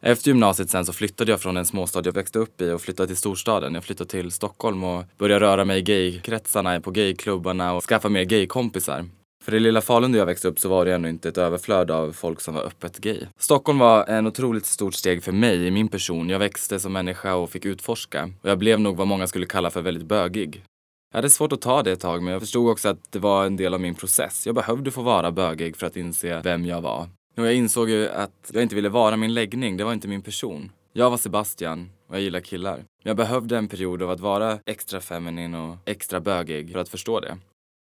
Efter 0.05 0.27
gymnasiet 0.27 0.69
sen 0.69 0.85
så 0.85 0.93
flyttade 0.93 1.31
jag 1.31 1.41
från 1.41 1.55
den 1.55 1.65
småstad 1.65 2.01
jag 2.05 2.13
växte 2.13 2.39
upp 2.39 2.61
i 2.61 2.71
och 2.71 2.81
flyttade 2.81 3.07
till 3.07 3.17
storstaden. 3.17 3.73
Jag 3.73 3.83
flyttade 3.83 4.09
till 4.09 4.31
Stockholm 4.31 4.83
och 4.83 5.03
började 5.17 5.45
röra 5.45 5.65
mig 5.65 5.79
i 5.79 5.81
gaykretsarna, 5.81 6.81
på 6.81 6.91
gayklubbarna 6.91 7.73
och 7.73 7.83
skaffa 7.83 8.09
mer 8.09 8.23
gaykompisar. 8.23 9.05
För 9.43 9.53
i 9.53 9.59
lilla 9.59 9.81
Falun 9.81 10.11
där 10.11 10.19
jag 10.19 10.25
växte 10.25 10.47
upp 10.47 10.59
så 10.59 10.69
var 10.69 10.85
det 10.85 10.93
ännu 10.93 11.09
inte 11.09 11.29
ett 11.29 11.37
överflöd 11.37 11.91
av 11.91 12.11
folk 12.11 12.41
som 12.41 12.53
var 12.53 12.63
öppet 12.63 12.97
gay. 12.97 13.19
Stockholm 13.37 13.79
var 13.79 14.05
en 14.05 14.27
otroligt 14.27 14.65
stort 14.65 14.93
steg 14.93 15.23
för 15.23 15.31
mig 15.31 15.67
i 15.67 15.71
min 15.71 15.87
person. 15.87 16.29
Jag 16.29 16.39
växte 16.39 16.79
som 16.79 16.93
människa 16.93 17.35
och 17.35 17.49
fick 17.49 17.65
utforska. 17.65 18.29
Och 18.41 18.49
jag 18.49 18.57
blev 18.57 18.79
nog 18.79 18.97
vad 18.97 19.07
många 19.07 19.27
skulle 19.27 19.45
kalla 19.45 19.69
för 19.69 19.81
väldigt 19.81 20.05
bögig. 20.05 20.63
Jag 21.11 21.17
hade 21.17 21.29
svårt 21.29 21.53
att 21.53 21.61
ta 21.61 21.83
det 21.83 21.91
ett 21.91 21.99
tag 21.99 22.23
men 22.23 22.33
jag 22.33 22.41
förstod 22.41 22.69
också 22.69 22.89
att 22.89 23.11
det 23.11 23.19
var 23.19 23.45
en 23.45 23.55
del 23.55 23.73
av 23.73 23.81
min 23.81 23.95
process. 23.95 24.45
Jag 24.45 24.55
behövde 24.55 24.91
få 24.91 25.01
vara 25.01 25.31
bögig 25.31 25.77
för 25.77 25.87
att 25.87 25.97
inse 25.97 26.41
vem 26.41 26.65
jag 26.65 26.81
var. 26.81 27.07
Och 27.37 27.45
jag 27.45 27.53
insåg 27.53 27.89
ju 27.89 28.09
att 28.09 28.51
jag 28.53 28.63
inte 28.63 28.75
ville 28.75 28.89
vara 28.89 29.17
min 29.17 29.33
läggning, 29.33 29.77
det 29.77 29.83
var 29.83 29.93
inte 29.93 30.07
min 30.07 30.21
person. 30.21 30.71
Jag 30.93 31.09
var 31.09 31.17
Sebastian 31.17 31.89
och 32.07 32.15
jag 32.15 32.21
gillar 32.21 32.39
killar. 32.39 32.83
Jag 33.03 33.17
behövde 33.17 33.57
en 33.57 33.67
period 33.67 34.01
av 34.03 34.09
att 34.09 34.19
vara 34.19 34.59
extra 34.65 35.01
feminin 35.01 35.55
och 35.55 35.77
extra 35.85 36.19
bögig 36.19 36.71
för 36.71 36.79
att 36.79 36.89
förstå 36.89 37.19
det. 37.19 37.37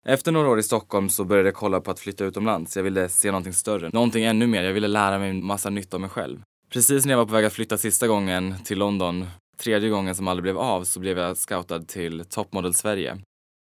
Efter 0.05 0.31
några 0.31 0.49
år 0.49 0.59
i 0.59 0.63
Stockholm 0.63 1.09
så 1.09 1.25
började 1.25 1.47
jag 1.47 1.55
kolla 1.55 1.81
på 1.81 1.91
att 1.91 1.99
flytta 1.99 2.25
utomlands. 2.25 2.75
Jag 2.75 2.83
ville 2.83 3.09
se 3.09 3.31
någonting 3.31 3.53
större, 3.53 3.89
någonting 3.89 4.23
ännu 4.23 4.47
mer. 4.47 4.63
Jag 4.63 4.73
ville 4.73 4.87
lära 4.87 5.19
mig 5.19 5.33
massa 5.33 5.69
nytt 5.69 5.93
om 5.93 6.01
mig 6.01 6.09
själv. 6.09 6.41
Precis 6.69 7.05
när 7.05 7.11
jag 7.13 7.17
var 7.17 7.25
på 7.25 7.33
väg 7.33 7.45
att 7.45 7.53
flytta 7.53 7.77
sista 7.77 8.07
gången 8.07 8.55
till 8.65 8.79
London, 8.79 9.25
tredje 9.57 9.89
gången 9.89 10.15
som 10.15 10.27
aldrig 10.27 10.43
blev 10.43 10.57
av, 10.57 10.83
så 10.83 10.99
blev 10.99 11.17
jag 11.17 11.37
scoutad 11.37 11.79
till 11.79 12.25
Topmodel 12.25 12.73
Sverige. 12.73 13.17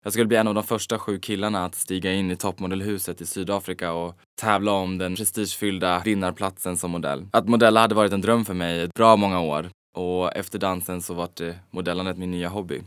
Jag 0.04 0.12
skulle 0.12 0.26
bli 0.26 0.36
en 0.36 0.48
av 0.48 0.54
de 0.54 0.64
första 0.64 0.98
sju 0.98 1.18
killarna 1.18 1.64
att 1.64 1.74
stiga 1.74 2.12
in 2.12 2.30
i 2.30 2.36
toppmodellhuset 2.36 3.20
i 3.20 3.26
Sydafrika 3.26 3.92
och 3.92 4.18
tävla 4.40 4.72
om 4.72 4.98
den 4.98 5.16
prestigefyllda 5.16 6.02
vinnarplatsen 6.04 6.76
som 6.76 6.90
modell. 6.90 7.26
Att 7.32 7.48
modella 7.48 7.80
hade 7.80 7.94
varit 7.94 8.12
en 8.12 8.20
dröm 8.20 8.44
för 8.44 8.54
mig 8.54 8.80
ett 8.80 8.94
bra 8.94 9.16
många 9.16 9.40
år 9.40 9.70
och 9.94 10.36
efter 10.36 10.58
dansen 10.58 11.02
så 11.02 11.14
var 11.14 11.28
det 11.34 11.58
modellandet 11.70 12.18
min 12.18 12.30
nya 12.30 12.48
hobby. 12.48 12.82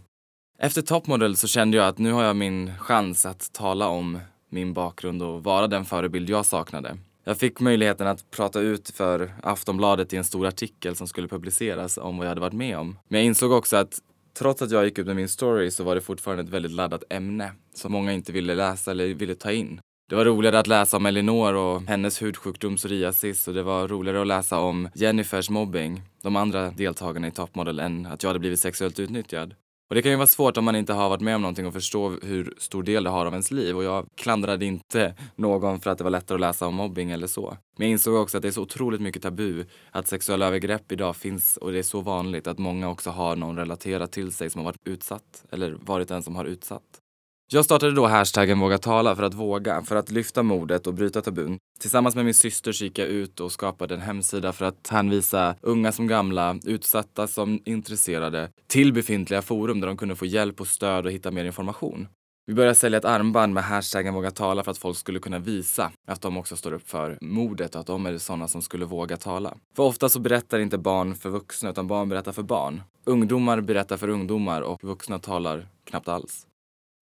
Efter 0.59 0.81
Topmodel 0.81 1.35
så 1.35 1.47
kände 1.47 1.77
jag 1.77 1.87
att 1.87 1.97
nu 1.97 2.11
har 2.11 2.23
jag 2.23 2.35
min 2.35 2.77
chans 2.77 3.25
att 3.25 3.53
tala 3.53 3.87
om 3.87 4.19
min 4.49 4.73
bakgrund 4.73 5.21
och 5.23 5.43
vara 5.43 5.67
den 5.67 5.85
förebild 5.85 6.29
jag 6.29 6.45
saknade. 6.45 6.97
Jag 7.23 7.37
fick 7.37 7.59
möjligheten 7.59 8.07
att 8.07 8.31
prata 8.31 8.59
ut 8.59 8.89
för 8.89 9.33
Aftonbladet 9.43 10.13
i 10.13 10.17
en 10.17 10.23
stor 10.23 10.47
artikel 10.47 10.95
som 10.95 11.07
skulle 11.07 11.27
publiceras 11.27 11.97
om 11.97 12.17
vad 12.17 12.25
jag 12.25 12.29
hade 12.29 12.41
varit 12.41 12.53
med 12.53 12.77
om. 12.77 12.99
Men 13.07 13.19
jag 13.19 13.25
insåg 13.25 13.51
också 13.51 13.77
att 13.77 14.01
trots 14.37 14.61
att 14.61 14.71
jag 14.71 14.85
gick 14.85 14.99
ut 14.99 15.07
med 15.07 15.15
min 15.15 15.29
story 15.29 15.71
så 15.71 15.83
var 15.83 15.95
det 15.95 16.01
fortfarande 16.01 16.43
ett 16.43 16.49
väldigt 16.49 16.71
laddat 16.71 17.03
ämne 17.09 17.51
som 17.73 17.91
många 17.91 18.13
inte 18.13 18.31
ville 18.31 18.55
läsa 18.55 18.91
eller 18.91 19.13
ville 19.13 19.35
ta 19.35 19.51
in. 19.51 19.79
Det 20.09 20.15
var 20.15 20.25
roligare 20.25 20.59
att 20.59 20.67
läsa 20.67 20.97
om 20.97 21.05
Elinor 21.05 21.53
och 21.53 21.81
hennes 21.81 22.21
hudsjukdom 22.21 22.75
psoriasis 22.75 23.47
och 23.47 23.53
det 23.53 23.63
var 23.63 23.87
roligare 23.87 24.21
att 24.21 24.27
läsa 24.27 24.59
om 24.59 24.89
Jennifers 24.95 25.49
mobbing, 25.49 26.01
de 26.23 26.35
andra 26.35 26.71
deltagarna 26.71 27.27
i 27.27 27.31
Top 27.31 27.55
Model, 27.55 27.79
än 27.79 28.05
att 28.05 28.23
jag 28.23 28.29
hade 28.29 28.39
blivit 28.39 28.59
sexuellt 28.59 28.99
utnyttjad. 28.99 29.55
Och 29.89 29.95
det 29.95 30.01
kan 30.01 30.11
ju 30.11 30.17
vara 30.17 30.27
svårt 30.27 30.57
om 30.57 30.65
man 30.65 30.75
inte 30.75 30.93
har 30.93 31.09
varit 31.09 31.21
med 31.21 31.35
om 31.35 31.41
någonting 31.41 31.67
och 31.67 31.73
förstå 31.73 32.09
hur 32.09 32.53
stor 32.57 32.83
del 32.83 33.03
det 33.03 33.09
har 33.09 33.25
av 33.25 33.33
ens 33.33 33.51
liv. 33.51 33.77
Och 33.77 33.83
jag 33.83 34.05
klandrade 34.15 34.65
inte 34.65 35.15
någon 35.35 35.79
för 35.79 35.89
att 35.89 35.97
det 35.97 36.03
var 36.03 36.11
lättare 36.11 36.35
att 36.35 36.41
läsa 36.41 36.67
om 36.67 36.75
mobbing 36.75 37.11
eller 37.11 37.27
så. 37.27 37.57
Men 37.77 37.87
jag 37.87 37.91
insåg 37.91 38.15
också 38.15 38.37
att 38.37 38.41
det 38.41 38.47
är 38.47 38.51
så 38.51 38.61
otroligt 38.61 39.01
mycket 39.01 39.21
tabu 39.21 39.65
att 39.91 40.07
sexuella 40.07 40.47
övergrepp 40.47 40.91
idag 40.91 41.15
finns 41.15 41.57
och 41.57 41.71
det 41.71 41.79
är 41.79 41.83
så 41.83 42.01
vanligt 42.01 42.47
att 42.47 42.57
många 42.57 42.89
också 42.89 43.09
har 43.09 43.35
någon 43.35 43.57
relaterat 43.57 44.11
till 44.11 44.33
sig 44.33 44.49
som 44.49 44.59
har 44.59 44.65
varit 44.65 44.87
utsatt 44.87 45.45
eller 45.51 45.71
varit 45.71 46.07
den 46.07 46.23
som 46.23 46.35
har 46.35 46.45
utsatt. 46.45 47.04
Jag 47.51 47.65
startade 47.65 47.91
då 47.91 48.07
hashtaggen 48.07 48.59
Våga 48.59 48.77
tala 48.77 49.15
för 49.15 49.23
att 49.23 49.33
våga, 49.33 49.81
för 49.81 49.95
att 49.95 50.11
lyfta 50.11 50.43
modet 50.43 50.87
och 50.87 50.93
bryta 50.93 51.21
tabun. 51.21 51.57
Tillsammans 51.79 52.15
med 52.15 52.25
min 52.25 52.33
syster 52.33 52.83
gick 52.83 52.99
jag 52.99 53.07
ut 53.07 53.39
och 53.39 53.51
skapade 53.51 53.93
en 53.93 54.01
hemsida 54.01 54.53
för 54.53 54.65
att 54.65 54.87
hänvisa 54.87 55.55
unga 55.61 55.91
som 55.91 56.07
gamla, 56.07 56.59
utsatta 56.63 57.27
som 57.27 57.59
intresserade 57.65 58.49
till 58.67 58.93
befintliga 58.93 59.41
forum 59.41 59.79
där 59.79 59.87
de 59.87 59.97
kunde 59.97 60.15
få 60.15 60.25
hjälp 60.25 60.61
och 60.61 60.67
stöd 60.67 61.05
och 61.05 61.11
hitta 61.11 61.31
mer 61.31 61.45
information. 61.45 62.07
Vi 62.47 62.53
började 62.53 62.75
sälja 62.75 62.97
ett 62.97 63.05
armband 63.05 63.53
med 63.53 63.63
hashtaggen 63.63 64.13
Våga 64.13 64.31
tala 64.31 64.63
för 64.63 64.71
att 64.71 64.77
folk 64.77 64.97
skulle 64.97 65.19
kunna 65.19 65.39
visa 65.39 65.91
att 66.07 66.21
de 66.21 66.37
också 66.37 66.55
står 66.55 66.73
upp 66.73 66.89
för 66.89 67.17
mordet 67.21 67.75
och 67.75 67.81
att 67.81 67.87
de 67.87 68.05
är 68.05 68.17
sådana 68.17 68.47
som 68.47 68.61
skulle 68.61 68.85
våga 68.85 69.17
tala. 69.17 69.53
För 69.75 69.83
ofta 69.83 70.09
så 70.09 70.19
berättar 70.19 70.59
inte 70.59 70.77
barn 70.77 71.15
för 71.15 71.29
vuxna 71.29 71.69
utan 71.69 71.87
barn 71.87 72.09
berättar 72.09 72.31
för 72.31 72.43
barn. 72.43 72.81
Ungdomar 73.03 73.61
berättar 73.61 73.97
för 73.97 74.07
ungdomar 74.07 74.61
och 74.61 74.83
vuxna 74.83 75.19
talar 75.19 75.67
knappt 75.83 76.07
alls. 76.07 76.47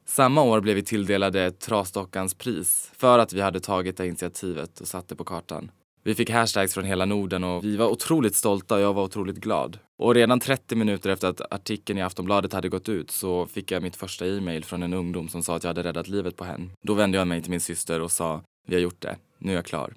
Samma 0.05 0.41
år 0.41 0.61
blev 0.61 0.75
vi 0.75 0.83
tilldelade 0.83 1.51
Trasdockans 1.51 2.33
pris 2.33 2.91
för 2.95 3.19
att 3.19 3.33
vi 3.33 3.41
hade 3.41 3.59
tagit 3.59 3.97
det 3.97 4.07
initiativet 4.07 4.81
och 4.81 4.87
satt 4.87 5.07
det 5.07 5.15
på 5.15 5.23
kartan. 5.23 5.71
Vi 6.05 6.15
fick 6.15 6.29
hashtags 6.29 6.73
från 6.73 6.83
hela 6.83 7.05
Norden 7.05 7.43
och 7.43 7.63
vi 7.63 7.77
var 7.77 7.87
otroligt 7.87 8.35
stolta 8.35 8.75
och 8.75 8.81
jag 8.81 8.93
var 8.93 9.03
otroligt 9.03 9.37
glad. 9.37 9.79
Och 9.97 10.15
redan 10.15 10.39
30 10.39 10.75
minuter 10.75 11.09
efter 11.09 11.27
att 11.27 11.53
artikeln 11.53 11.99
i 11.99 12.01
Aftonbladet 12.01 12.53
hade 12.53 12.69
gått 12.69 12.89
ut 12.89 13.11
så 13.11 13.45
fick 13.45 13.71
jag 13.71 13.83
mitt 13.83 13.95
första 13.95 14.27
e-mail 14.27 14.65
från 14.65 14.83
en 14.83 14.93
ungdom 14.93 15.29
som 15.29 15.43
sa 15.43 15.55
att 15.55 15.63
jag 15.63 15.69
hade 15.69 15.83
räddat 15.83 16.07
livet 16.07 16.37
på 16.37 16.43
henne. 16.43 16.69
Då 16.81 16.93
vände 16.93 17.17
jag 17.17 17.27
mig 17.27 17.41
till 17.41 17.51
min 17.51 17.59
syster 17.59 18.01
och 18.01 18.11
sa, 18.11 18.41
vi 18.67 18.75
har 18.75 18.81
gjort 18.81 19.01
det, 19.01 19.17
nu 19.37 19.51
är 19.51 19.55
jag 19.55 19.65
klar. 19.65 19.93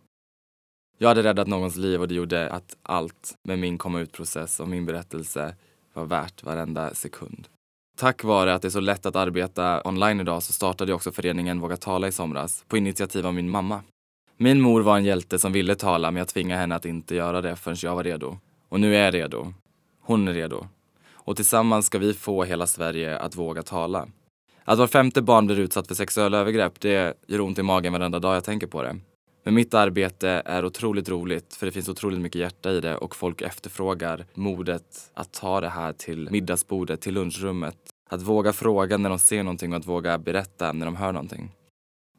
Jag 0.98 1.08
hade 1.08 1.22
räddat 1.22 1.48
någons 1.48 1.76
liv 1.76 2.00
och 2.00 2.08
det 2.08 2.14
gjorde 2.14 2.50
att 2.50 2.76
allt 2.82 3.34
med 3.42 3.58
min 3.58 3.78
komma 3.78 4.00
ut-process 4.00 4.60
och 4.60 4.68
min 4.68 4.86
berättelse 4.86 5.54
var 5.92 6.04
värt 6.04 6.42
varenda 6.42 6.94
sekund. 6.94 7.48
Tack 7.98 8.24
vare 8.24 8.54
att 8.54 8.62
det 8.62 8.68
är 8.68 8.70
så 8.70 8.80
lätt 8.80 9.06
att 9.06 9.16
arbeta 9.16 9.82
online 9.84 10.20
idag 10.20 10.42
så 10.42 10.52
startade 10.52 10.90
jag 10.90 10.96
också 10.96 11.12
föreningen 11.12 11.60
Våga 11.60 11.76
tala 11.76 12.08
i 12.08 12.12
somras 12.12 12.64
på 12.68 12.76
initiativ 12.76 13.26
av 13.26 13.34
min 13.34 13.50
mamma. 13.50 13.82
Min 14.36 14.60
mor 14.60 14.80
var 14.80 14.96
en 14.96 15.04
hjälte 15.04 15.38
som 15.38 15.52
ville 15.52 15.74
tala 15.74 16.10
men 16.10 16.18
jag 16.18 16.28
tvingade 16.28 16.60
henne 16.60 16.74
att 16.74 16.84
inte 16.84 17.14
göra 17.14 17.40
det 17.40 17.56
förrän 17.56 17.76
jag 17.82 17.94
var 17.94 18.04
redo. 18.04 18.38
Och 18.68 18.80
nu 18.80 18.96
är 18.96 19.04
jag 19.04 19.14
redo. 19.14 19.52
Hon 20.00 20.28
är 20.28 20.32
redo. 20.32 20.66
Och 21.12 21.36
tillsammans 21.36 21.86
ska 21.86 21.98
vi 21.98 22.14
få 22.14 22.44
hela 22.44 22.66
Sverige 22.66 23.18
att 23.18 23.36
våga 23.36 23.62
tala. 23.62 24.08
Att 24.64 24.78
var 24.78 24.86
femte 24.86 25.22
barn 25.22 25.46
blir 25.46 25.58
utsatt 25.58 25.86
för 25.86 25.94
sexuella 25.94 26.38
övergrepp, 26.38 26.80
det 26.80 27.14
gör 27.26 27.40
ont 27.40 27.58
i 27.58 27.62
magen 27.62 27.92
varenda 27.92 28.18
dag 28.18 28.36
jag 28.36 28.44
tänker 28.44 28.66
på 28.66 28.82
det. 28.82 28.96
Men 29.46 29.54
mitt 29.54 29.74
arbete 29.74 30.42
är 30.44 30.64
otroligt 30.64 31.08
roligt 31.08 31.54
för 31.54 31.66
det 31.66 31.72
finns 31.72 31.88
otroligt 31.88 32.20
mycket 32.20 32.40
hjärta 32.40 32.72
i 32.72 32.80
det 32.80 32.96
och 32.96 33.16
folk 33.16 33.42
efterfrågar 33.42 34.26
modet 34.34 35.10
att 35.14 35.32
ta 35.32 35.60
det 35.60 35.68
här 35.68 35.92
till 35.92 36.28
middagsbordet, 36.30 37.00
till 37.00 37.14
lunchrummet. 37.14 37.76
Att 38.10 38.22
våga 38.22 38.52
fråga 38.52 38.96
när 38.96 39.08
de 39.10 39.18
ser 39.18 39.42
någonting 39.42 39.72
och 39.72 39.78
att 39.78 39.86
våga 39.86 40.18
berätta 40.18 40.72
när 40.72 40.86
de 40.86 40.96
hör 40.96 41.12
någonting. 41.12 41.50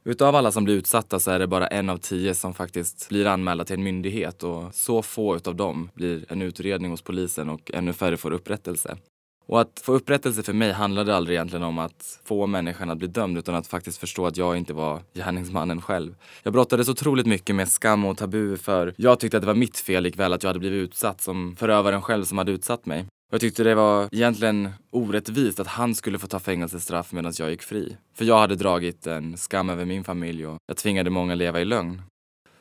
Utav 0.06 0.36
alla 0.36 0.52
som 0.52 0.64
blir 0.64 0.76
utsatta 0.76 1.20
så 1.20 1.32
är 1.32 1.40
det 1.40 1.48
bara 1.48 1.68
en 1.68 1.90
av 1.90 1.98
tio 1.98 2.34
som 2.34 2.54
faktiskt 2.54 3.10
blir 3.10 3.26
anmälda 3.26 3.66
till 3.66 3.76
en 3.76 3.84
myndighet 3.84 4.44
och 4.44 4.76
så 4.76 5.02
få 5.02 5.36
utav 5.36 5.56
dem 5.56 5.90
blir 5.94 6.26
en 6.30 6.42
utredning 6.42 6.92
hos 6.92 7.02
polisen 7.02 7.50
och 7.50 7.72
ännu 7.74 7.94
färre 7.94 8.18
får 8.18 8.32
upprättelse. 8.32 8.98
Och 9.48 9.62
att 9.62 9.82
få 9.84 9.94
upprättelse 9.94 10.44
för 10.44 10.54
mig 10.54 10.72
handlade 10.72 11.16
aldrig 11.16 11.36
egentligen 11.36 11.63
om 11.63 11.80
att 11.80 12.20
få 12.24 12.48
människan 12.48 12.89
att 12.89 12.98
bli 12.98 13.08
dömd 13.08 13.38
utan 13.38 13.56
att 13.56 13.68
faktiskt 13.68 13.98
förstå 13.98 14.25
att 14.25 14.38
jag 14.38 14.58
inte 14.58 14.74
var 14.74 15.01
gärningsmannen 15.13 15.82
själv. 15.82 16.16
Jag 16.44 16.54
brottades 16.54 16.89
otroligt 16.89 17.25
mycket 17.25 17.56
med 17.56 17.70
skam 17.70 18.06
och 18.06 18.18
tabu 18.18 18.58
för 18.58 18.94
jag 18.98 19.20
tyckte 19.20 19.38
att 19.38 19.42
det 19.42 19.48
var 19.48 19.56
mitt 19.56 19.77
fel 19.77 20.04
likväl 20.04 20.34
att 20.34 20.44
jag 20.44 20.50
hade 20.50 20.60
blivit 20.60 20.84
utsatt 20.84 21.22
som 21.22 21.56
förövaren 21.56 22.01
själv 22.01 22.24
som 22.24 22.38
hade 22.38 22.51
utsatt 22.51 22.86
mig. 22.86 23.00
Och 23.00 23.34
jag 23.34 23.42
tyckte 23.42 23.63
det 23.63 23.75
var 23.75 24.10
egentligen 24.12 24.70
orättvist 24.92 25.60
att 25.60 25.68
han 25.68 25.96
skulle 25.96 26.20
få 26.20 26.27
ta 26.27 26.39
fängelsestraff 26.39 27.12
medan 27.12 27.34
jag 27.39 27.50
gick 27.50 27.62
fri. 27.62 27.98
För 28.18 28.25
jag 28.25 28.39
hade 28.39 28.56
dragit 28.56 29.08
en 29.08 29.38
skam 29.38 29.70
över 29.70 29.86
min 29.86 30.04
familj 30.04 30.48
och 30.48 30.58
jag 30.68 30.77
tvingade 30.77 31.10
många 31.10 31.36
leva 31.36 31.62
i 31.62 31.66
lögn. 31.66 32.01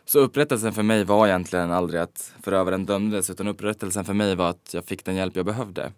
Så 0.05 0.19
upprättelsen 0.19 0.73
för 0.73 0.83
mig 0.83 1.05
var 1.05 1.27
egentligen 1.27 1.73
aldrig 1.73 2.01
att 2.01 2.35
förövaren 2.43 2.87
dömdes 2.87 3.31
utan 3.31 3.49
upprättelsen 3.49 4.05
för 4.05 4.15
mig 4.15 4.35
var 4.35 4.51
att 4.51 4.75
jag 4.75 4.85
fick 4.85 5.05
den 5.05 5.17
hjälp 5.17 5.37
jag 5.37 5.47
behövde. 5.47 5.93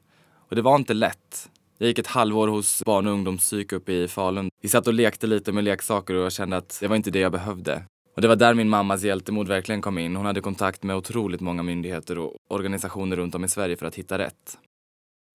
Och 0.49 0.57
det 0.57 0.63
var 0.63 0.77
inte 0.77 0.95
lätt. 0.95 1.51
Jag 1.79 1.89
gick 1.89 1.99
ett 1.99 2.07
halvår 2.07 2.49
hos 2.49 2.83
barn 2.85 3.07
och 3.07 3.13
ungdomspsyk 3.13 3.73
uppe 3.73 3.93
i 3.93 4.09
Falun. 4.09 4.51
Vi 4.63 4.69
satt 4.69 4.87
och 4.87 4.95
lekte 4.95 5.27
lite 5.27 5.53
med 5.53 5.65
leksaker 5.65 6.15
och 6.15 6.25
jag 6.25 6.33
kände 6.33 6.57
att 6.57 6.79
det 6.81 6.89
var 6.89 6.97
inte 6.97 7.11
det 7.11 7.19
jag 7.19 7.33
behövde. 7.33 7.83
Och 8.17 8.23
det 8.23 8.29
var 8.29 8.37
där 8.37 8.55
min 8.55 8.69
mammas 8.69 9.03
hjältemod 9.03 9.49
verkligen 9.49 9.83
kom 9.83 9.99
in. 9.99 10.17
Hon 10.17 10.27
hade 10.27 10.41
kontakt 10.41 10.83
med 10.83 10.97
otroligt 10.97 11.41
många 11.41 11.63
myndigheter 11.63 12.19
och 12.19 12.37
organisationer 12.49 13.17
runt 13.17 13.35
om 13.35 13.45
i 13.45 13.49
Sverige 13.49 13.77
för 13.77 13.87
att 13.87 13.95
hitta 13.95 14.19
rätt. 14.19 14.59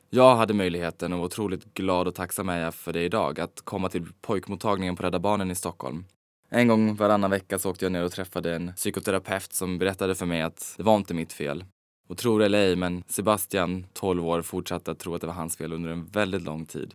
Jag 0.09 0.35
hade 0.35 0.53
möjligheten 0.53 1.13
och 1.13 1.19
var 1.19 1.25
otroligt 1.25 1.73
glad 1.73 2.07
och 2.07 2.15
tacksam 2.15 2.49
är 2.49 2.59
jag 2.59 2.73
för 2.75 2.93
det 2.93 3.03
idag, 3.03 3.39
att 3.39 3.61
komma 3.63 3.89
till 3.89 4.05
pojkmottagningen 4.21 4.95
på 4.95 5.03
Rädda 5.03 5.19
Barnen 5.19 5.51
i 5.51 5.55
Stockholm. 5.55 6.05
En 6.49 6.67
gång 6.67 6.95
varannan 6.95 7.31
vecka 7.31 7.59
så 7.59 7.69
åkte 7.69 7.85
jag 7.85 7.91
ner 7.91 8.03
och 8.03 8.11
träffade 8.11 8.55
en 8.55 8.73
psykoterapeut 8.73 9.53
som 9.53 9.77
berättade 9.77 10.15
för 10.15 10.25
mig 10.25 10.41
att 10.41 10.73
det 10.77 10.83
var 10.83 10.95
inte 10.95 11.13
mitt 11.13 11.33
fel. 11.33 11.65
Och 12.07 12.17
tror 12.17 12.43
eller 12.43 12.59
ej, 12.59 12.75
men 12.75 13.03
Sebastian, 13.07 13.85
12 13.93 14.25
år, 14.25 14.41
fortsatte 14.41 14.91
att 14.91 14.99
tro 14.99 15.15
att 15.15 15.21
det 15.21 15.27
var 15.27 15.33
hans 15.33 15.57
fel 15.57 15.73
under 15.73 15.89
en 15.89 16.05
väldigt 16.05 16.41
lång 16.41 16.65
tid. 16.65 16.93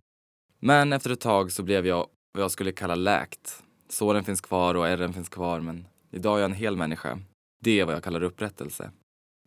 Men 0.59 0.93
efter 0.93 1.09
ett 1.09 1.19
tag 1.19 1.51
så 1.51 1.63
blev 1.63 1.87
jag 1.87 2.07
vad 2.33 2.43
jag 2.43 2.51
skulle 2.51 2.71
kalla 2.71 2.95
läkt. 2.95 3.63
Såren 3.89 4.23
finns 4.23 4.41
kvar 4.41 4.75
och 4.75 4.87
ärren 4.87 5.13
finns 5.13 5.29
kvar, 5.29 5.59
men 5.59 5.87
idag 6.11 6.37
är 6.37 6.41
jag 6.41 6.49
en 6.49 6.57
hel 6.57 6.77
människa. 6.77 7.19
Det 7.63 7.79
är 7.79 7.85
vad 7.85 7.95
jag 7.95 8.03
kallar 8.03 8.23
upprättelse. 8.23 8.91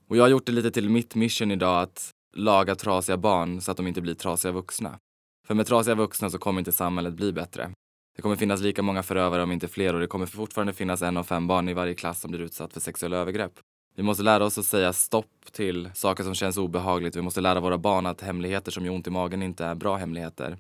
Och 0.09 0.17
jag 0.17 0.23
har 0.23 0.29
gjort 0.29 0.47
det 0.47 0.53
lite 0.53 0.71
till 0.71 0.91
mitt 0.91 1.15
mission 1.15 1.51
idag 1.51 1.83
att 1.83 2.11
laga 2.37 2.75
trasiga 2.75 3.17
barn 3.17 3.61
så 3.61 3.71
att 3.71 3.77
de 3.77 3.87
inte 3.87 4.01
blir 4.01 4.15
trasiga 4.15 4.53
vuxna. 4.53 4.99
För 5.47 5.55
med 5.55 5.67
trasiga 5.67 5.95
vuxna 5.95 6.31
så 6.31 6.39
kommer 6.39 6.61
inte 6.61 6.73
samhället 6.73 7.15
bli 7.15 7.33
bättre. 7.33 7.71
Det 8.17 8.23
kommer 8.23 8.37
finnas 8.37 8.61
lika 8.61 8.83
många 8.83 9.03
förövare 9.03 9.43
om 9.43 9.53
inte 9.53 9.69
fler 9.69 9.95
och 9.95 10.01
det 10.01 10.07
kommer 10.07 10.27
fortfarande 10.27 10.73
finnas 10.73 11.03
en 11.03 11.17
av 11.17 11.25
fem 11.25 11.47
barn 11.47 11.69
i 11.69 11.75
varje 11.75 11.95
klass 11.95 12.21
som 12.21 12.31
blir 12.31 12.41
utsatt 12.41 12.73
för 12.73 12.81
sexuella 12.81 13.17
övergrepp. 13.17 13.61
Vi 13.95 14.03
måste 14.03 14.23
lära 14.23 14.45
oss 14.45 14.59
att 14.59 14.65
säga 14.65 14.93
stopp 14.93 15.53
till 15.53 15.91
saker 15.95 16.25
som 16.25 16.35
känns 16.35 16.57
obehagligt. 16.57 17.17
Vi 17.17 17.23
måste 17.23 17.41
lära 17.41 17.61
våra 17.61 17.79
barn 17.79 18.07
att 18.07 18.21
hemligheter 18.21 18.71
som 18.71 18.85
gör 18.85 18.93
ont 18.93 19.07
i 19.07 19.11
magen 19.11 19.43
inte 19.43 19.65
är 19.65 19.75
bra 19.75 19.97
hemligheter. 19.97 20.59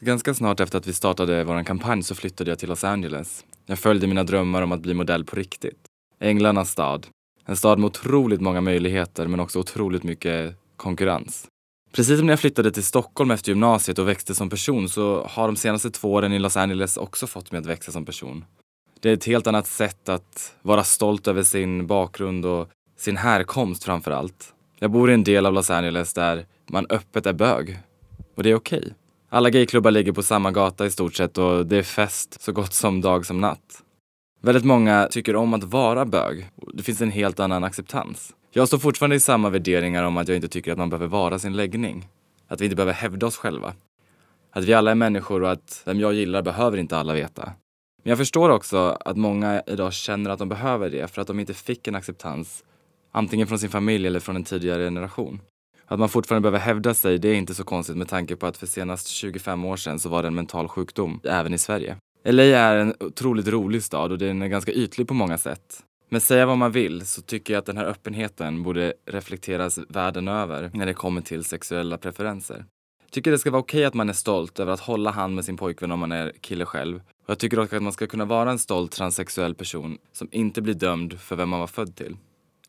Ganska 0.00 0.34
snart 0.34 0.60
efter 0.60 0.78
att 0.78 0.86
vi 0.86 0.92
startade 0.92 1.44
vår 1.44 1.64
kampanj 1.64 2.02
så 2.02 2.14
flyttade 2.14 2.50
jag 2.50 2.58
till 2.58 2.68
Los 2.68 2.84
Angeles. 2.84 3.44
Jag 3.66 3.78
följde 3.78 4.06
mina 4.06 4.24
drömmar 4.24 4.62
om 4.62 4.72
att 4.72 4.80
bli 4.80 4.94
modell 4.94 5.24
på 5.24 5.36
riktigt. 5.36 5.86
Änglarnas 6.20 6.70
stad. 6.70 7.06
En 7.46 7.56
stad 7.56 7.78
med 7.78 7.86
otroligt 7.86 8.40
många 8.40 8.60
möjligheter 8.60 9.26
men 9.26 9.40
också 9.40 9.58
otroligt 9.58 10.02
mycket 10.02 10.56
konkurrens. 10.76 11.46
Precis 11.92 12.18
som 12.18 12.26
när 12.26 12.32
jag 12.32 12.40
flyttade 12.40 12.70
till 12.70 12.84
Stockholm 12.84 13.30
efter 13.30 13.52
gymnasiet 13.52 13.98
och 13.98 14.08
växte 14.08 14.34
som 14.34 14.50
person 14.50 14.88
så 14.88 15.24
har 15.24 15.46
de 15.46 15.56
senaste 15.56 15.90
två 15.90 16.12
åren 16.12 16.32
i 16.32 16.38
Los 16.38 16.56
Angeles 16.56 16.96
också 16.96 17.26
fått 17.26 17.52
mig 17.52 17.58
att 17.58 17.66
växa 17.66 17.92
som 17.92 18.04
person. 18.04 18.44
Det 19.02 19.10
är 19.10 19.14
ett 19.14 19.24
helt 19.24 19.46
annat 19.46 19.66
sätt 19.66 20.08
att 20.08 20.54
vara 20.62 20.84
stolt 20.84 21.28
över 21.28 21.42
sin 21.42 21.86
bakgrund 21.86 22.46
och 22.46 22.68
sin 22.96 23.16
härkomst 23.16 23.84
framför 23.84 24.10
allt. 24.10 24.54
Jag 24.78 24.90
bor 24.90 25.10
i 25.10 25.14
en 25.14 25.24
del 25.24 25.46
av 25.46 25.52
Los 25.52 25.70
Angeles 25.70 26.14
där 26.14 26.46
man 26.66 26.86
öppet 26.90 27.26
är 27.26 27.32
bög. 27.32 27.78
Och 28.34 28.42
det 28.42 28.50
är 28.50 28.54
okej. 28.54 28.78
Okay. 28.78 28.92
Alla 29.28 29.50
gayklubbar 29.50 29.90
ligger 29.90 30.12
på 30.12 30.22
samma 30.22 30.50
gata 30.50 30.86
i 30.86 30.90
stort 30.90 31.14
sett 31.14 31.38
och 31.38 31.66
det 31.66 31.76
är 31.76 31.82
fest 31.82 32.42
så 32.42 32.52
gott 32.52 32.72
som 32.72 33.00
dag 33.00 33.26
som 33.26 33.40
natt. 33.40 33.82
Väldigt 34.42 34.64
många 34.64 35.08
tycker 35.10 35.36
om 35.36 35.54
att 35.54 35.64
vara 35.64 36.04
bög. 36.04 36.50
Det 36.74 36.82
finns 36.82 37.00
en 37.00 37.10
helt 37.10 37.40
annan 37.40 37.64
acceptans. 37.64 38.34
Jag 38.52 38.68
står 38.68 38.78
fortfarande 38.78 39.16
i 39.16 39.20
samma 39.20 39.50
värderingar 39.50 40.04
om 40.04 40.16
att 40.16 40.28
jag 40.28 40.36
inte 40.36 40.48
tycker 40.48 40.72
att 40.72 40.78
man 40.78 40.90
behöver 40.90 41.06
vara 41.06 41.38
sin 41.38 41.56
läggning. 41.56 42.08
Att 42.48 42.60
vi 42.60 42.64
inte 42.64 42.76
behöver 42.76 42.92
hävda 42.92 43.26
oss 43.26 43.36
själva. 43.36 43.74
Att 44.52 44.64
vi 44.64 44.74
alla 44.74 44.90
är 44.90 44.94
människor 44.94 45.42
och 45.42 45.50
att 45.50 45.82
vem 45.84 46.00
jag 46.00 46.14
gillar 46.14 46.42
behöver 46.42 46.78
inte 46.78 46.98
alla 46.98 47.14
veta. 47.14 47.52
Men 48.02 48.10
jag 48.10 48.18
förstår 48.18 48.50
också 48.50 48.98
att 49.04 49.16
många 49.16 49.62
idag 49.66 49.92
känner 49.92 50.30
att 50.30 50.38
de 50.38 50.48
behöver 50.48 50.90
det 50.90 51.08
för 51.10 51.22
att 51.22 51.28
de 51.28 51.40
inte 51.40 51.54
fick 51.54 51.88
en 51.88 51.94
acceptans 51.94 52.64
antingen 53.12 53.46
från 53.46 53.58
sin 53.58 53.70
familj 53.70 54.06
eller 54.06 54.20
från 54.20 54.36
en 54.36 54.44
tidigare 54.44 54.84
generation. 54.84 55.40
Att 55.86 55.98
man 55.98 56.08
fortfarande 56.08 56.50
behöver 56.50 56.66
hävda 56.66 56.94
sig, 56.94 57.18
det 57.18 57.28
är 57.28 57.34
inte 57.34 57.54
så 57.54 57.64
konstigt 57.64 57.96
med 57.96 58.08
tanke 58.08 58.36
på 58.36 58.46
att 58.46 58.56
för 58.56 58.66
senast 58.66 59.08
25 59.08 59.64
år 59.64 59.76
sedan 59.76 59.98
så 59.98 60.08
var 60.08 60.22
det 60.22 60.28
en 60.28 60.34
mental 60.34 60.68
sjukdom 60.68 61.20
även 61.24 61.54
i 61.54 61.58
Sverige. 61.58 61.96
LA 62.24 62.42
är 62.42 62.76
en 62.76 62.94
otroligt 63.00 63.48
rolig 63.48 63.82
stad 63.82 64.12
och 64.12 64.18
den 64.18 64.42
är 64.42 64.48
ganska 64.48 64.72
ytlig 64.72 65.08
på 65.08 65.14
många 65.14 65.38
sätt. 65.38 65.84
Men 66.08 66.20
säga 66.20 66.46
vad 66.46 66.58
man 66.58 66.72
vill 66.72 67.06
så 67.06 67.22
tycker 67.22 67.54
jag 67.54 67.58
att 67.58 67.66
den 67.66 67.76
här 67.76 67.84
öppenheten 67.84 68.62
borde 68.62 68.92
reflekteras 69.06 69.78
världen 69.88 70.28
över 70.28 70.70
när 70.74 70.86
det 70.86 70.94
kommer 70.94 71.20
till 71.20 71.44
sexuella 71.44 71.98
preferenser. 71.98 72.64
Tycker 73.10 73.30
det 73.30 73.38
ska 73.38 73.50
vara 73.50 73.60
okej 73.60 73.78
okay 73.78 73.84
att 73.84 73.94
man 73.94 74.08
är 74.08 74.12
stolt 74.12 74.60
över 74.60 74.72
att 74.72 74.80
hålla 74.80 75.10
hand 75.10 75.34
med 75.34 75.44
sin 75.44 75.56
pojkvän 75.56 75.92
om 75.92 75.98
man 75.98 76.12
är 76.12 76.32
kille 76.40 76.64
själv. 76.64 76.96
Och 76.96 77.30
jag 77.30 77.38
tycker 77.38 77.58
också 77.58 77.76
att 77.76 77.82
man 77.82 77.92
ska 77.92 78.06
kunna 78.06 78.24
vara 78.24 78.50
en 78.50 78.58
stolt 78.58 78.92
transsexuell 78.92 79.54
person 79.54 79.98
som 80.12 80.28
inte 80.32 80.62
blir 80.62 80.74
dömd 80.74 81.20
för 81.20 81.36
vem 81.36 81.48
man 81.48 81.60
var 81.60 81.66
född 81.66 81.96
till. 81.96 82.16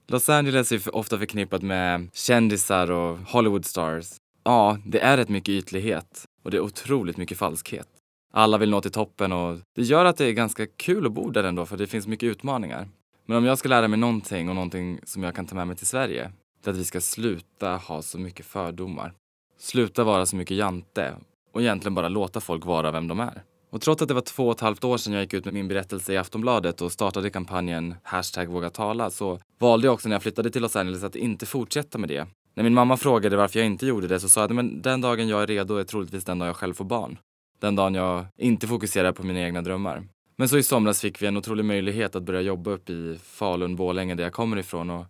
Los 0.07 0.29
Angeles 0.29 0.71
är 0.71 0.95
ofta 0.95 1.17
förknippat 1.17 1.61
med 1.61 2.09
kändisar 2.13 2.91
och 2.91 3.17
Hollywoodstars. 3.17 4.07
Ja, 4.43 4.77
det 4.85 4.99
är 4.99 5.17
rätt 5.17 5.29
mycket 5.29 5.49
ytlighet 5.49 6.25
och 6.43 6.51
det 6.51 6.57
är 6.57 6.61
otroligt 6.61 7.17
mycket 7.17 7.37
falskhet. 7.37 7.87
Alla 8.33 8.57
vill 8.57 8.69
nå 8.69 8.81
till 8.81 8.91
toppen 8.91 9.31
och 9.31 9.59
det 9.75 9.83
gör 9.83 10.05
att 10.05 10.17
det 10.17 10.25
är 10.25 10.31
ganska 10.31 10.67
kul 10.67 11.05
att 11.05 11.11
bo 11.11 11.29
där 11.29 11.43
ändå 11.43 11.65
för 11.65 11.77
det 11.77 11.87
finns 11.87 12.07
mycket 12.07 12.27
utmaningar. 12.27 12.89
Men 13.25 13.37
om 13.37 13.45
jag 13.45 13.57
ska 13.57 13.69
lära 13.69 13.87
mig 13.87 13.99
någonting 13.99 14.49
och 14.49 14.55
någonting 14.55 14.99
som 15.03 15.23
jag 15.23 15.35
kan 15.35 15.45
ta 15.45 15.55
med 15.55 15.67
mig 15.67 15.75
till 15.75 15.87
Sverige, 15.87 16.31
det 16.63 16.69
är 16.69 16.71
att 16.73 16.79
vi 16.79 16.83
ska 16.83 17.01
sluta 17.01 17.75
ha 17.75 18.01
så 18.01 18.19
mycket 18.19 18.45
fördomar. 18.45 19.13
Sluta 19.61 20.03
vara 20.03 20.25
så 20.25 20.35
mycket 20.35 20.57
jante 20.57 21.15
och 21.53 21.61
egentligen 21.61 21.95
bara 21.95 22.09
låta 22.09 22.39
folk 22.39 22.65
vara 22.65 22.91
vem 22.91 23.07
de 23.07 23.19
är. 23.19 23.43
Och 23.71 23.81
trots 23.81 24.01
att 24.01 24.07
det 24.07 24.13
var 24.13 24.21
två 24.21 24.47
och 24.47 24.55
ett 24.55 24.59
halvt 24.59 24.83
år 24.83 24.97
sedan 24.97 25.13
jag 25.13 25.21
gick 25.21 25.33
ut 25.33 25.45
med 25.45 25.53
min 25.53 25.67
berättelse 25.67 26.13
i 26.13 26.17
Aftonbladet 26.17 26.81
och 26.81 26.91
startade 26.91 27.29
kampanjen 27.29 27.95
hashtag 28.03 28.47
våga 28.47 28.69
tala 28.69 29.09
så 29.09 29.39
valde 29.59 29.87
jag 29.87 29.93
också 29.93 30.09
när 30.09 30.15
jag 30.15 30.21
flyttade 30.23 30.49
till 30.49 30.61
Los 30.61 30.75
Angeles 30.75 31.03
att 31.03 31.15
inte 31.15 31.45
fortsätta 31.45 31.97
med 31.97 32.09
det. 32.09 32.27
När 32.55 32.63
min 32.63 32.73
mamma 32.73 32.97
frågade 32.97 33.37
varför 33.37 33.59
jag 33.59 33.65
inte 33.65 33.85
gjorde 33.85 34.07
det 34.07 34.19
så 34.19 34.29
sa 34.29 34.41
jag 34.41 34.59
att 34.59 34.83
den 34.83 35.01
dagen 35.01 35.27
jag 35.27 35.43
är 35.43 35.47
redo 35.47 35.75
är 35.75 35.83
troligtvis 35.83 36.23
den 36.23 36.39
dag 36.39 36.47
jag 36.47 36.55
själv 36.55 36.73
får 36.73 36.85
barn. 36.85 37.17
Den 37.59 37.75
dagen 37.75 37.95
jag 37.95 38.25
inte 38.37 38.67
fokuserar 38.67 39.11
på 39.11 39.23
mina 39.23 39.39
egna 39.39 39.61
drömmar. 39.61 40.03
Men 40.37 40.49
så 40.49 40.57
i 40.57 40.63
somras 40.63 41.01
fick 41.01 41.21
vi 41.21 41.27
en 41.27 41.37
otrolig 41.37 41.65
möjlighet 41.65 42.15
att 42.15 42.23
börja 42.23 42.41
jobba 42.41 42.71
upp 42.71 42.89
i 42.89 43.19
Falun, 43.23 43.75
Borlänge 43.75 44.15
där 44.15 44.23
jag 44.23 44.33
kommer 44.33 44.57
ifrån 44.57 44.89
och 44.89 45.05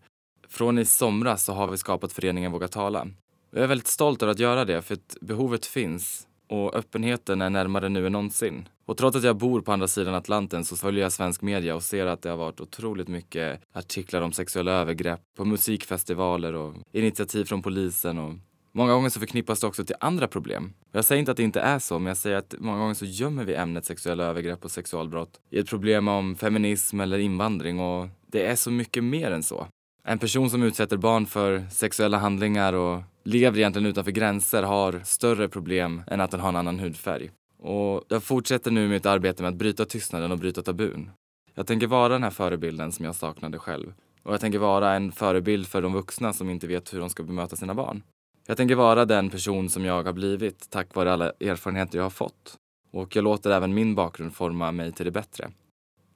från 0.49 0.79
i 0.79 0.85
somras 0.85 1.43
så 1.43 1.53
har 1.53 1.67
vi 1.67 1.77
skapat 1.77 2.13
föreningen 2.13 2.51
Våga 2.51 2.67
Tala. 2.67 3.07
Jag 3.53 3.63
är 3.63 3.67
väldigt 3.67 3.87
stolt 3.87 4.23
över 4.23 4.31
att 4.31 4.39
göra 4.39 4.65
det 4.65 4.81
för 4.81 4.93
att 4.93 5.17
behovet 5.21 5.65
finns 5.65 6.27
och 6.47 6.75
öppenheten 6.75 7.41
är 7.41 7.49
närmare 7.49 7.89
nu 7.89 8.05
än 8.05 8.11
någonsin. 8.11 8.69
Och 8.85 8.97
trots 8.97 9.17
att 9.17 9.23
jag 9.23 9.37
bor 9.37 9.61
på 9.61 9.71
andra 9.71 9.87
sidan 9.87 10.15
Atlanten 10.15 10.65
så 10.65 10.75
följer 10.75 11.03
jag 11.03 11.11
svensk 11.11 11.41
media 11.41 11.75
och 11.75 11.83
ser 11.83 12.05
att 12.05 12.21
det 12.21 12.29
har 12.29 12.37
varit 12.37 12.61
otroligt 12.61 13.07
mycket 13.07 13.61
artiklar 13.73 14.21
om 14.21 14.31
sexuella 14.31 14.71
övergrepp 14.71 15.19
på 15.37 15.45
musikfestivaler 15.45 16.53
och 16.53 16.75
initiativ 16.91 17.45
från 17.45 17.61
polisen 17.61 18.17
och 18.17 18.33
Många 18.73 18.93
gånger 18.93 19.09
så 19.09 19.19
förknippas 19.19 19.59
det 19.59 19.67
också 19.67 19.83
till 19.83 19.95
andra 19.99 20.27
problem. 20.27 20.73
Jag 20.91 21.05
säger 21.05 21.19
inte 21.19 21.31
att 21.31 21.37
det 21.37 21.43
inte 21.43 21.61
är 21.61 21.79
så, 21.79 21.99
men 21.99 22.07
jag 22.07 22.17
säger 22.17 22.37
att 22.37 22.55
många 22.59 22.77
gånger 22.77 22.93
så 22.93 23.05
gömmer 23.05 23.43
vi 23.43 23.55
ämnet 23.55 23.85
sexuella 23.85 24.23
övergrepp 24.23 24.65
och 24.65 24.71
sexualbrott 24.71 25.39
i 25.49 25.59
ett 25.59 25.69
problem 25.69 26.07
om 26.07 26.35
feminism 26.35 26.99
eller 26.99 27.17
invandring 27.17 27.79
och 27.79 28.07
det 28.27 28.45
är 28.45 28.55
så 28.55 28.71
mycket 28.71 29.03
mer 29.03 29.31
än 29.31 29.43
så. 29.43 29.67
En 30.03 30.19
person 30.19 30.49
som 30.49 30.63
utsätter 30.63 30.97
barn 30.97 31.25
för 31.25 31.65
sexuella 31.71 32.17
handlingar 32.17 32.73
och 32.73 33.01
lever 33.23 33.57
egentligen 33.59 33.85
utanför 33.85 34.11
gränser 34.11 34.63
har 34.63 35.01
större 35.05 35.49
problem 35.49 36.03
än 36.07 36.21
att 36.21 36.31
den 36.31 36.39
har 36.39 36.49
en 36.49 36.55
annan 36.55 36.79
hudfärg. 36.79 37.31
Och 37.59 38.03
jag 38.07 38.23
fortsätter 38.23 38.71
nu 38.71 38.87
mitt 38.87 39.05
arbete 39.05 39.43
med 39.43 39.49
att 39.49 39.55
bryta 39.55 39.85
tystnaden 39.85 40.31
och 40.31 40.37
bryta 40.37 40.61
tabun. 40.61 41.09
Jag 41.55 41.67
tänker 41.67 41.87
vara 41.87 42.13
den 42.13 42.23
här 42.23 42.29
förebilden 42.29 42.91
som 42.91 43.05
jag 43.05 43.15
saknade 43.15 43.59
själv. 43.59 43.93
Och 44.23 44.33
jag 44.33 44.41
tänker 44.41 44.59
vara 44.59 44.93
en 44.93 45.11
förebild 45.11 45.67
för 45.67 45.81
de 45.81 45.93
vuxna 45.93 46.33
som 46.33 46.49
inte 46.49 46.67
vet 46.67 46.93
hur 46.93 46.99
de 46.99 47.09
ska 47.09 47.23
bemöta 47.23 47.55
sina 47.55 47.73
barn. 47.73 48.03
Jag 48.47 48.57
tänker 48.57 48.75
vara 48.75 49.05
den 49.05 49.29
person 49.29 49.69
som 49.69 49.85
jag 49.85 50.03
har 50.03 50.13
blivit 50.13 50.69
tack 50.69 50.95
vare 50.95 51.13
alla 51.13 51.31
erfarenheter 51.39 51.97
jag 51.97 52.05
har 52.05 52.09
fått. 52.09 52.55
Och 52.91 53.15
jag 53.15 53.23
låter 53.23 53.51
även 53.51 53.73
min 53.73 53.95
bakgrund 53.95 54.33
forma 54.33 54.71
mig 54.71 54.91
till 54.91 55.05
det 55.05 55.11
bättre. 55.11 55.51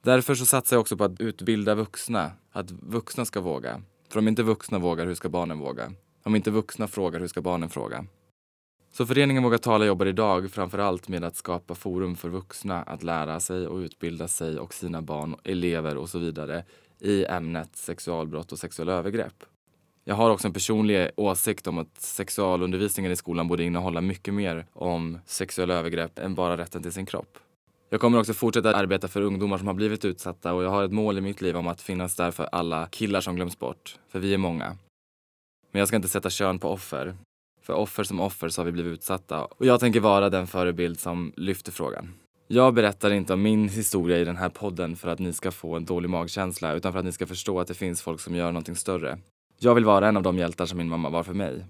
Därför 0.06 0.34
så 0.34 0.46
satsar 0.46 0.76
jag 0.76 0.80
också 0.80 0.96
på 0.96 1.04
att 1.04 1.20
utbilda 1.20 1.74
vuxna. 1.74 2.32
Att 2.52 2.70
vuxna 2.70 3.24
ska 3.24 3.40
våga. 3.40 3.82
För 4.08 4.18
om 4.18 4.28
inte 4.28 4.42
vuxna 4.42 4.78
vågar, 4.78 5.06
hur 5.06 5.14
ska 5.14 5.28
barnen 5.28 5.58
våga? 5.58 5.92
Om 6.24 6.36
inte 6.36 6.50
vuxna 6.50 6.88
frågar, 6.88 7.20
hur 7.20 7.28
ska 7.28 7.40
barnen 7.40 7.68
fråga? 7.68 8.06
Så 8.92 9.06
föreningen 9.06 9.42
Våga 9.42 9.58
Tala 9.58 9.84
jobbar 9.84 10.06
idag 10.06 10.50
framför 10.50 10.78
allt 10.78 11.08
med 11.08 11.24
att 11.24 11.36
skapa 11.36 11.74
forum 11.74 12.16
för 12.16 12.28
vuxna 12.28 12.82
att 12.82 13.02
lära 13.02 13.40
sig 13.40 13.66
och 13.66 13.76
utbilda 13.78 14.28
sig 14.28 14.58
och 14.58 14.74
sina 14.74 15.02
barn, 15.02 15.36
elever 15.44 15.96
och 15.96 16.08
så 16.08 16.18
vidare 16.18 16.64
i 17.00 17.24
ämnet 17.24 17.76
sexualbrott 17.76 18.52
och 18.52 18.58
sexuella 18.58 18.92
övergrepp. 18.92 19.44
Jag 20.04 20.14
har 20.14 20.30
också 20.30 20.48
en 20.48 20.54
personlig 20.54 21.10
åsikt 21.16 21.66
om 21.66 21.78
att 21.78 22.00
sexualundervisningen 22.00 23.12
i 23.12 23.16
skolan 23.16 23.48
borde 23.48 23.64
innehålla 23.64 24.00
mycket 24.00 24.34
mer 24.34 24.66
om 24.72 25.18
sexuella 25.26 25.74
övergrepp 25.74 26.18
än 26.18 26.34
bara 26.34 26.56
rätten 26.56 26.82
till 26.82 26.92
sin 26.92 27.06
kropp. 27.06 27.38
Jag 27.88 28.00
kommer 28.00 28.18
också 28.18 28.34
fortsätta 28.34 28.76
arbeta 28.76 29.08
för 29.08 29.22
ungdomar 29.22 29.58
som 29.58 29.66
har 29.66 29.74
blivit 29.74 30.04
utsatta 30.04 30.52
och 30.52 30.62
jag 30.62 30.70
har 30.70 30.84
ett 30.84 30.92
mål 30.92 31.18
i 31.18 31.20
mitt 31.20 31.40
liv 31.40 31.56
om 31.56 31.66
att 31.66 31.80
finnas 31.80 32.16
där 32.16 32.30
för 32.30 32.48
alla 32.52 32.86
killar 32.86 33.20
som 33.20 33.36
glöms 33.36 33.58
bort. 33.58 33.98
För 34.08 34.18
vi 34.18 34.34
är 34.34 34.38
många. 34.38 34.76
Men 35.72 35.78
jag 35.78 35.88
ska 35.88 35.96
inte 35.96 36.08
sätta 36.08 36.30
kön 36.30 36.58
på 36.58 36.68
offer. 36.68 37.16
För 37.62 37.72
offer 37.72 38.04
som 38.04 38.20
offer 38.20 38.48
så 38.48 38.60
har 38.60 38.66
vi 38.66 38.72
blivit 38.72 38.92
utsatta 38.92 39.44
och 39.44 39.66
jag 39.66 39.80
tänker 39.80 40.00
vara 40.00 40.30
den 40.30 40.46
förebild 40.46 41.00
som 41.00 41.32
lyfter 41.36 41.72
frågan. 41.72 42.14
Jag 42.48 42.74
berättar 42.74 43.10
inte 43.10 43.32
om 43.32 43.42
min 43.42 43.68
historia 43.68 44.18
i 44.18 44.24
den 44.24 44.36
här 44.36 44.48
podden 44.48 44.96
för 44.96 45.08
att 45.08 45.18
ni 45.18 45.32
ska 45.32 45.50
få 45.50 45.76
en 45.76 45.84
dålig 45.84 46.10
magkänsla 46.10 46.72
utan 46.72 46.92
för 46.92 46.98
att 46.98 47.04
ni 47.04 47.12
ska 47.12 47.26
förstå 47.26 47.60
att 47.60 47.68
det 47.68 47.74
finns 47.74 48.02
folk 48.02 48.20
som 48.20 48.34
gör 48.34 48.46
någonting 48.46 48.76
större. 48.76 49.18
Jag 49.58 49.74
vill 49.74 49.84
vara 49.84 50.08
en 50.08 50.16
av 50.16 50.22
de 50.22 50.38
hjältar 50.38 50.66
som 50.66 50.78
min 50.78 50.88
mamma 50.88 51.10
var 51.10 51.22
för 51.22 51.34
mig. 51.34 51.64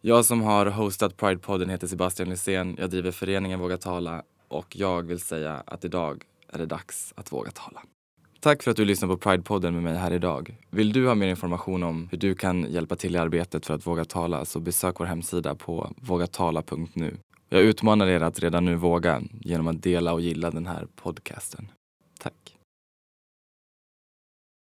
Jag 0.00 0.24
som 0.24 0.42
har 0.42 0.66
hostat 0.66 1.16
Pride-podden 1.16 1.70
heter 1.70 1.86
Sebastian 1.86 2.28
Lysén. 2.28 2.76
Jag 2.78 2.90
driver 2.90 3.10
föreningen 3.10 3.60
Våga 3.60 3.76
Tala 3.76 4.22
och 4.48 4.76
jag 4.76 5.02
vill 5.02 5.20
säga 5.20 5.62
att 5.66 5.84
idag 5.84 6.24
är 6.48 6.58
det 6.58 6.66
dags 6.66 7.12
att 7.16 7.32
våga 7.32 7.50
tala. 7.50 7.82
Tack 8.40 8.62
för 8.62 8.70
att 8.70 8.76
du 8.76 8.84
lyssnar 8.84 9.08
på 9.08 9.16
Pride-podden 9.16 9.70
med 9.70 9.82
mig 9.82 9.96
här 9.96 10.12
idag. 10.12 10.56
Vill 10.70 10.92
du 10.92 11.06
ha 11.06 11.14
mer 11.14 11.28
information 11.28 11.82
om 11.82 12.08
hur 12.10 12.18
du 12.18 12.34
kan 12.34 12.72
hjälpa 12.72 12.96
till 12.96 13.14
i 13.14 13.18
arbetet 13.18 13.66
för 13.66 13.74
att 13.74 13.86
våga 13.86 14.04
tala 14.04 14.44
så 14.44 14.60
besök 14.60 15.00
vår 15.00 15.06
hemsida 15.06 15.54
på 15.54 15.90
vågatala.nu. 15.96 17.16
Jag 17.48 17.62
utmanar 17.62 18.06
er 18.06 18.20
att 18.20 18.40
redan 18.40 18.64
nu 18.64 18.74
våga 18.74 19.22
genom 19.40 19.68
att 19.68 19.82
dela 19.82 20.12
och 20.12 20.20
gilla 20.20 20.50
den 20.50 20.66
här 20.66 20.86
podcasten. 20.96 21.68